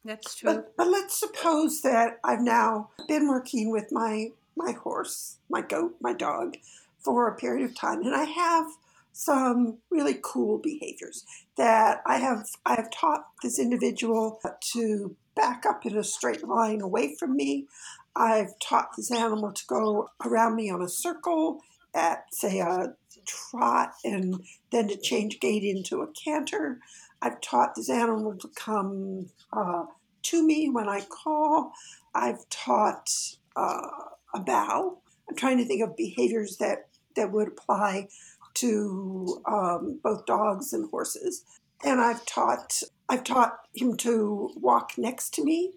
That's 0.03 0.35
true. 0.35 0.55
But 0.55 0.75
but 0.77 0.87
let's 0.87 1.19
suppose 1.19 1.81
that 1.81 2.19
I've 2.23 2.41
now 2.41 2.91
been 3.07 3.27
working 3.27 3.71
with 3.71 3.91
my 3.91 4.31
my 4.55 4.71
horse, 4.71 5.37
my 5.49 5.61
goat, 5.61 5.95
my 6.01 6.13
dog 6.13 6.57
for 6.99 7.27
a 7.27 7.35
period 7.35 7.65
of 7.69 7.75
time, 7.75 8.01
and 8.03 8.15
I 8.15 8.23
have 8.25 8.67
some 9.15 9.77
really 9.89 10.19
cool 10.21 10.57
behaviors 10.57 11.25
that 11.57 12.01
I 12.05 12.17
have 12.17 12.45
I 12.65 12.75
have 12.75 12.91
taught 12.91 13.27
this 13.41 13.57
individual 13.57 14.41
to 14.73 15.15
back 15.35 15.65
up 15.65 15.85
in 15.85 15.97
a 15.97 16.03
straight 16.03 16.45
line 16.45 16.81
away 16.81 17.15
from 17.17 17.35
me. 17.35 17.67
I've 18.15 18.59
taught 18.59 18.89
this 18.95 19.11
animal 19.11 19.53
to 19.53 19.63
go 19.67 20.09
around 20.25 20.55
me 20.55 20.69
on 20.69 20.81
a 20.81 20.89
circle 20.89 21.61
at 21.93 22.25
say 22.33 22.59
a 22.59 22.93
trot 23.25 23.93
and 24.03 24.41
then 24.71 24.89
to 24.89 24.97
change 24.97 25.39
gait 25.39 25.63
into 25.63 26.01
a 26.01 26.11
canter. 26.11 26.79
I've 27.21 27.39
taught 27.39 27.75
this 27.75 27.89
animal 27.89 28.35
to 28.37 28.49
come 28.55 29.29
uh, 29.53 29.85
to 30.23 30.45
me 30.45 30.69
when 30.69 30.89
I 30.89 31.01
call. 31.01 31.71
I've 32.13 32.47
taught 32.49 33.09
uh, 33.55 33.87
a 34.33 34.39
bow. 34.41 34.97
I'm 35.29 35.35
trying 35.35 35.57
to 35.57 35.65
think 35.65 35.81
of 35.83 35.95
behaviors 35.95 36.57
that, 36.57 36.89
that 37.15 37.31
would 37.31 37.47
apply 37.47 38.09
to 38.55 39.41
um, 39.45 39.99
both 40.03 40.25
dogs 40.25 40.73
and 40.73 40.89
horses. 40.89 41.43
And 41.83 42.01
I've 42.01 42.25
taught 42.25 42.81
I've 43.07 43.23
taught 43.23 43.59
him 43.75 43.95
to 43.97 44.49
walk 44.55 44.93
next 44.97 45.33
to 45.35 45.43
me 45.43 45.73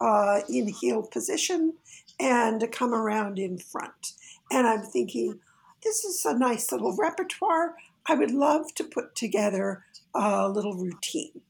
uh, 0.00 0.40
in 0.48 0.68
heel 0.68 1.02
position 1.02 1.74
and 2.18 2.60
to 2.60 2.66
come 2.66 2.92
around 2.92 3.38
in 3.38 3.58
front. 3.58 4.12
And 4.50 4.66
I'm 4.66 4.82
thinking, 4.82 5.38
this 5.82 6.04
is 6.04 6.24
a 6.24 6.36
nice 6.36 6.72
little 6.72 6.96
repertoire. 6.96 7.74
I 8.06 8.14
would 8.14 8.32
love 8.32 8.74
to 8.74 8.84
put 8.84 9.14
together 9.14 9.84
a 10.14 10.48
little 10.48 10.74
routine. 10.74 11.40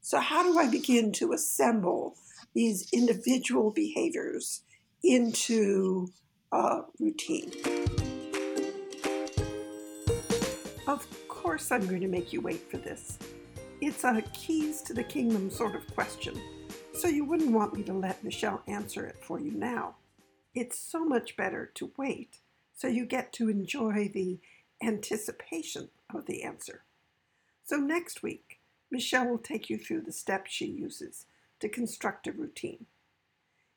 So, 0.00 0.18
how 0.18 0.42
do 0.42 0.58
I 0.58 0.68
begin 0.68 1.12
to 1.12 1.32
assemble 1.32 2.16
these 2.54 2.88
individual 2.92 3.70
behaviors 3.70 4.62
into 5.02 6.08
a 6.50 6.80
routine? 6.98 8.11
Of 10.86 11.06
course, 11.28 11.70
I'm 11.70 11.86
going 11.86 12.00
to 12.00 12.08
make 12.08 12.32
you 12.32 12.40
wait 12.40 12.68
for 12.70 12.76
this. 12.76 13.18
It's 13.80 14.02
a 14.02 14.20
keys 14.32 14.82
to 14.82 14.94
the 14.94 15.04
kingdom 15.04 15.48
sort 15.48 15.76
of 15.76 15.86
question, 15.94 16.40
so 16.92 17.06
you 17.06 17.24
wouldn't 17.24 17.52
want 17.52 17.74
me 17.74 17.82
to 17.84 17.92
let 17.92 18.24
Michelle 18.24 18.62
answer 18.66 19.06
it 19.06 19.16
for 19.22 19.38
you 19.38 19.52
now. 19.52 19.94
It's 20.54 20.78
so 20.78 21.04
much 21.04 21.36
better 21.36 21.70
to 21.74 21.92
wait 21.96 22.38
so 22.74 22.88
you 22.88 23.06
get 23.06 23.32
to 23.34 23.48
enjoy 23.48 24.10
the 24.12 24.40
anticipation 24.82 25.88
of 26.12 26.26
the 26.26 26.42
answer. 26.42 26.82
So 27.64 27.76
next 27.76 28.24
week, 28.24 28.58
Michelle 28.90 29.28
will 29.28 29.38
take 29.38 29.70
you 29.70 29.78
through 29.78 30.00
the 30.02 30.12
steps 30.12 30.50
she 30.50 30.66
uses 30.66 31.26
to 31.60 31.68
construct 31.68 32.26
a 32.26 32.32
routine. 32.32 32.86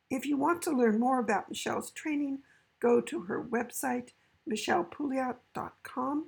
If 0.10 0.26
you 0.26 0.38
want 0.38 0.64
to 0.64 0.72
learn 0.72 1.00
more 1.00 1.20
about 1.20 1.50
Michelle's 1.50 1.92
training, 1.92 2.40
go 2.80 3.00
to 3.02 3.22
her 3.22 3.44
website, 3.44 4.10
michellepouliot.com. 4.50 6.26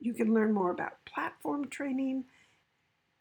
You 0.00 0.14
can 0.14 0.34
learn 0.34 0.52
more 0.52 0.70
about 0.70 1.04
platform 1.04 1.68
training, 1.68 2.24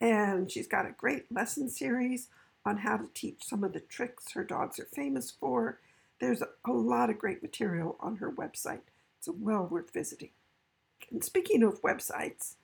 and 0.01 0.51
she's 0.51 0.67
got 0.67 0.85
a 0.85 0.95
great 0.97 1.31
lesson 1.31 1.69
series 1.69 2.27
on 2.65 2.77
how 2.77 2.97
to 2.97 3.09
teach 3.13 3.43
some 3.43 3.63
of 3.63 3.73
the 3.73 3.79
tricks 3.79 4.31
her 4.33 4.43
dogs 4.43 4.79
are 4.79 4.87
famous 4.93 5.31
for. 5.31 5.79
There's 6.19 6.41
a 6.41 6.71
lot 6.71 7.09
of 7.09 7.19
great 7.19 7.41
material 7.41 7.97
on 7.99 8.17
her 8.17 8.31
website. 8.31 8.81
It's 9.19 9.27
well 9.27 9.65
worth 9.65 9.93
visiting. 9.93 10.31
And 11.11 11.23
speaking 11.23 11.63
of 11.63 11.81
websites, 11.81 12.55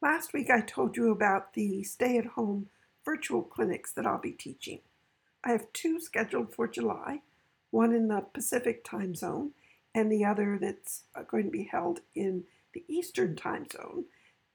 last 0.00 0.32
week 0.32 0.50
I 0.50 0.60
told 0.60 0.96
you 0.96 1.10
about 1.10 1.54
the 1.54 1.82
stay 1.82 2.18
at 2.18 2.26
home 2.26 2.68
virtual 3.04 3.42
clinics 3.42 3.92
that 3.92 4.06
I'll 4.06 4.20
be 4.20 4.32
teaching. 4.32 4.80
I 5.44 5.50
have 5.50 5.72
two 5.72 6.00
scheduled 6.00 6.54
for 6.54 6.66
July, 6.66 7.20
one 7.70 7.92
in 7.92 8.08
the 8.08 8.24
Pacific 8.32 8.84
time 8.84 9.14
zone 9.14 9.50
and 9.94 10.10
the 10.10 10.24
other 10.24 10.58
that's 10.60 11.02
going 11.28 11.44
to 11.44 11.50
be 11.50 11.64
held 11.64 12.00
in 12.14 12.44
the 12.74 12.84
Eastern 12.88 13.36
time 13.36 13.66
zone. 13.72 14.04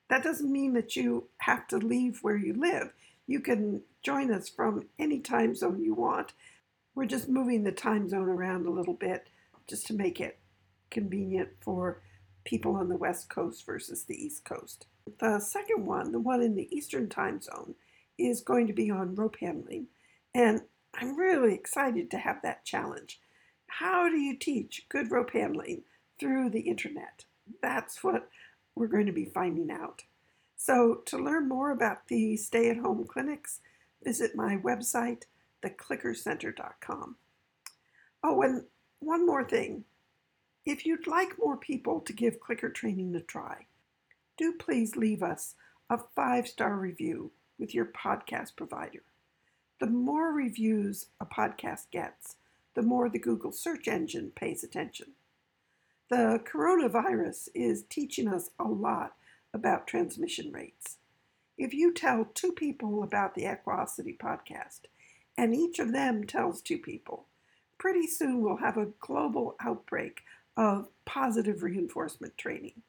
That 0.10 0.24
doesn't 0.24 0.52
mean 0.52 0.74
that 0.74 0.96
you 0.96 1.30
have 1.40 1.68
to 1.70 1.78
leave 1.78 2.20
where 2.22 2.38
you 2.38 2.54
live. 2.54 2.94
You 3.28 3.40
can 3.40 3.82
join 4.04 4.32
us 4.32 4.50
from 4.50 4.88
any 4.98 5.20
time 5.20 5.56
zone 5.56 5.84
you 5.84 5.94
want. 5.94 6.34
We're 6.96 7.06
just 7.06 7.30
moving 7.30 7.64
the 7.64 7.72
time 7.72 8.10
zone 8.10 8.30
around 8.30 8.66
a 8.66 8.72
little 8.72 8.94
bit 8.94 9.28
just 9.68 9.88
to 9.88 9.94
make 9.94 10.20
it 10.20 10.40
convenient 10.90 11.50
for 11.62 12.02
people 12.44 12.76
on 12.76 12.90
the 12.90 12.98
West 12.98 13.30
Coast 13.30 13.66
versus 13.66 14.04
the 14.04 14.16
East 14.16 14.44
Coast. 14.46 14.88
The 15.20 15.40
second 15.40 15.86
one, 15.86 16.12
the 16.12 16.20
one 16.20 16.42
in 16.42 16.56
the 16.56 16.68
Eastern 16.76 17.10
time 17.10 17.42
zone, 17.42 17.76
is 18.18 18.42
going 18.42 18.68
to 18.68 18.74
be 18.74 18.90
on 18.90 19.16
rope 19.16 19.38
handling. 19.40 19.88
And 20.34 20.62
I'm 20.96 21.16
really 21.16 21.54
excited 21.54 22.10
to 22.12 22.18
have 22.18 22.42
that 22.42 22.66
challenge. 22.66 23.20
How 23.68 24.10
do 24.10 24.18
you 24.18 24.36
teach 24.36 24.88
good 24.90 25.12
rope 25.12 25.32
handling 25.32 25.84
through 26.20 26.50
the 26.50 26.62
internet? 26.62 27.26
That's 27.62 28.04
what 28.04 28.30
we're 28.76 28.88
going 28.88 29.06
to 29.06 29.12
be 29.12 29.26
finding 29.26 29.72
out. 29.72 30.04
So, 30.56 31.02
to 31.06 31.18
learn 31.18 31.48
more 31.48 31.72
about 31.72 32.08
the 32.08 32.36
stay 32.36 32.70
at 32.70 32.78
home 32.78 33.06
clinics, 33.06 33.62
visit 34.04 34.36
my 34.36 34.58
website, 34.58 35.24
theclickercenter.com. 35.64 37.16
Oh, 38.24 38.42
and 38.42 38.64
one 39.00 39.26
more 39.26 39.44
thing. 39.44 39.86
If 40.66 40.86
you'd 40.86 41.08
like 41.08 41.40
more 41.40 41.58
people 41.58 42.02
to 42.02 42.14
give 42.14 42.40
clicker 42.40 42.70
training 42.70 43.16
a 43.16 43.22
try, 43.22 43.68
do 44.38 44.54
please 44.54 44.96
leave 44.96 45.24
us 45.24 45.56
a 45.90 46.00
five 46.16 46.48
star 46.48 46.76
review 46.76 47.32
with 47.58 47.74
your 47.74 47.86
podcast 47.86 48.56
provider. 48.56 49.04
The 49.80 49.88
more 49.88 50.34
reviews 50.34 51.08
a 51.20 51.26
podcast 51.26 51.92
gets, 51.92 52.36
the 52.76 52.82
more 52.82 53.10
the 53.10 53.20
Google 53.20 53.52
search 53.52 53.88
engine 53.88 54.32
pays 54.36 54.64
attention. 54.64 55.14
The 56.10 56.42
coronavirus 56.52 57.50
is 57.54 57.84
teaching 57.88 58.28
us 58.28 58.50
a 58.60 58.64
lot 58.64 59.14
about 59.54 59.86
transmission 59.86 60.52
rates. 60.52 60.98
If 61.56 61.72
you 61.72 61.94
tell 61.94 62.26
two 62.34 62.52
people 62.52 63.04
about 63.04 63.36
the 63.36 63.46
Equosity 63.46 64.18
podcast, 64.20 64.82
and 65.38 65.54
each 65.54 65.78
of 65.78 65.92
them 65.92 66.24
tells 66.24 66.62
two 66.62 66.80
people, 66.80 67.28
pretty 67.78 68.08
soon 68.08 68.42
we'll 68.42 68.58
have 68.58 68.78
a 68.78 68.88
global 69.00 69.56
outbreak 69.64 70.22
of 70.58 70.88
positive 71.06 71.62
reinforcement 71.62 72.36
training. 72.40 72.82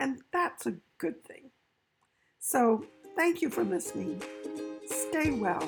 And 0.00 0.18
that's 0.32 0.66
a 0.66 0.74
good 0.98 1.24
thing. 1.24 1.50
So, 2.40 2.84
thank 3.14 3.42
you 3.42 3.48
for 3.48 3.62
listening. 3.62 4.22
Stay 4.86 5.30
well, 5.30 5.66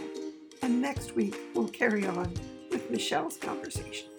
and 0.62 0.82
next 0.82 1.14
week 1.14 1.36
we'll 1.54 1.68
carry 1.68 2.06
on 2.06 2.34
with 2.70 2.90
Michelle's 2.90 3.36
conversation. 3.36 4.17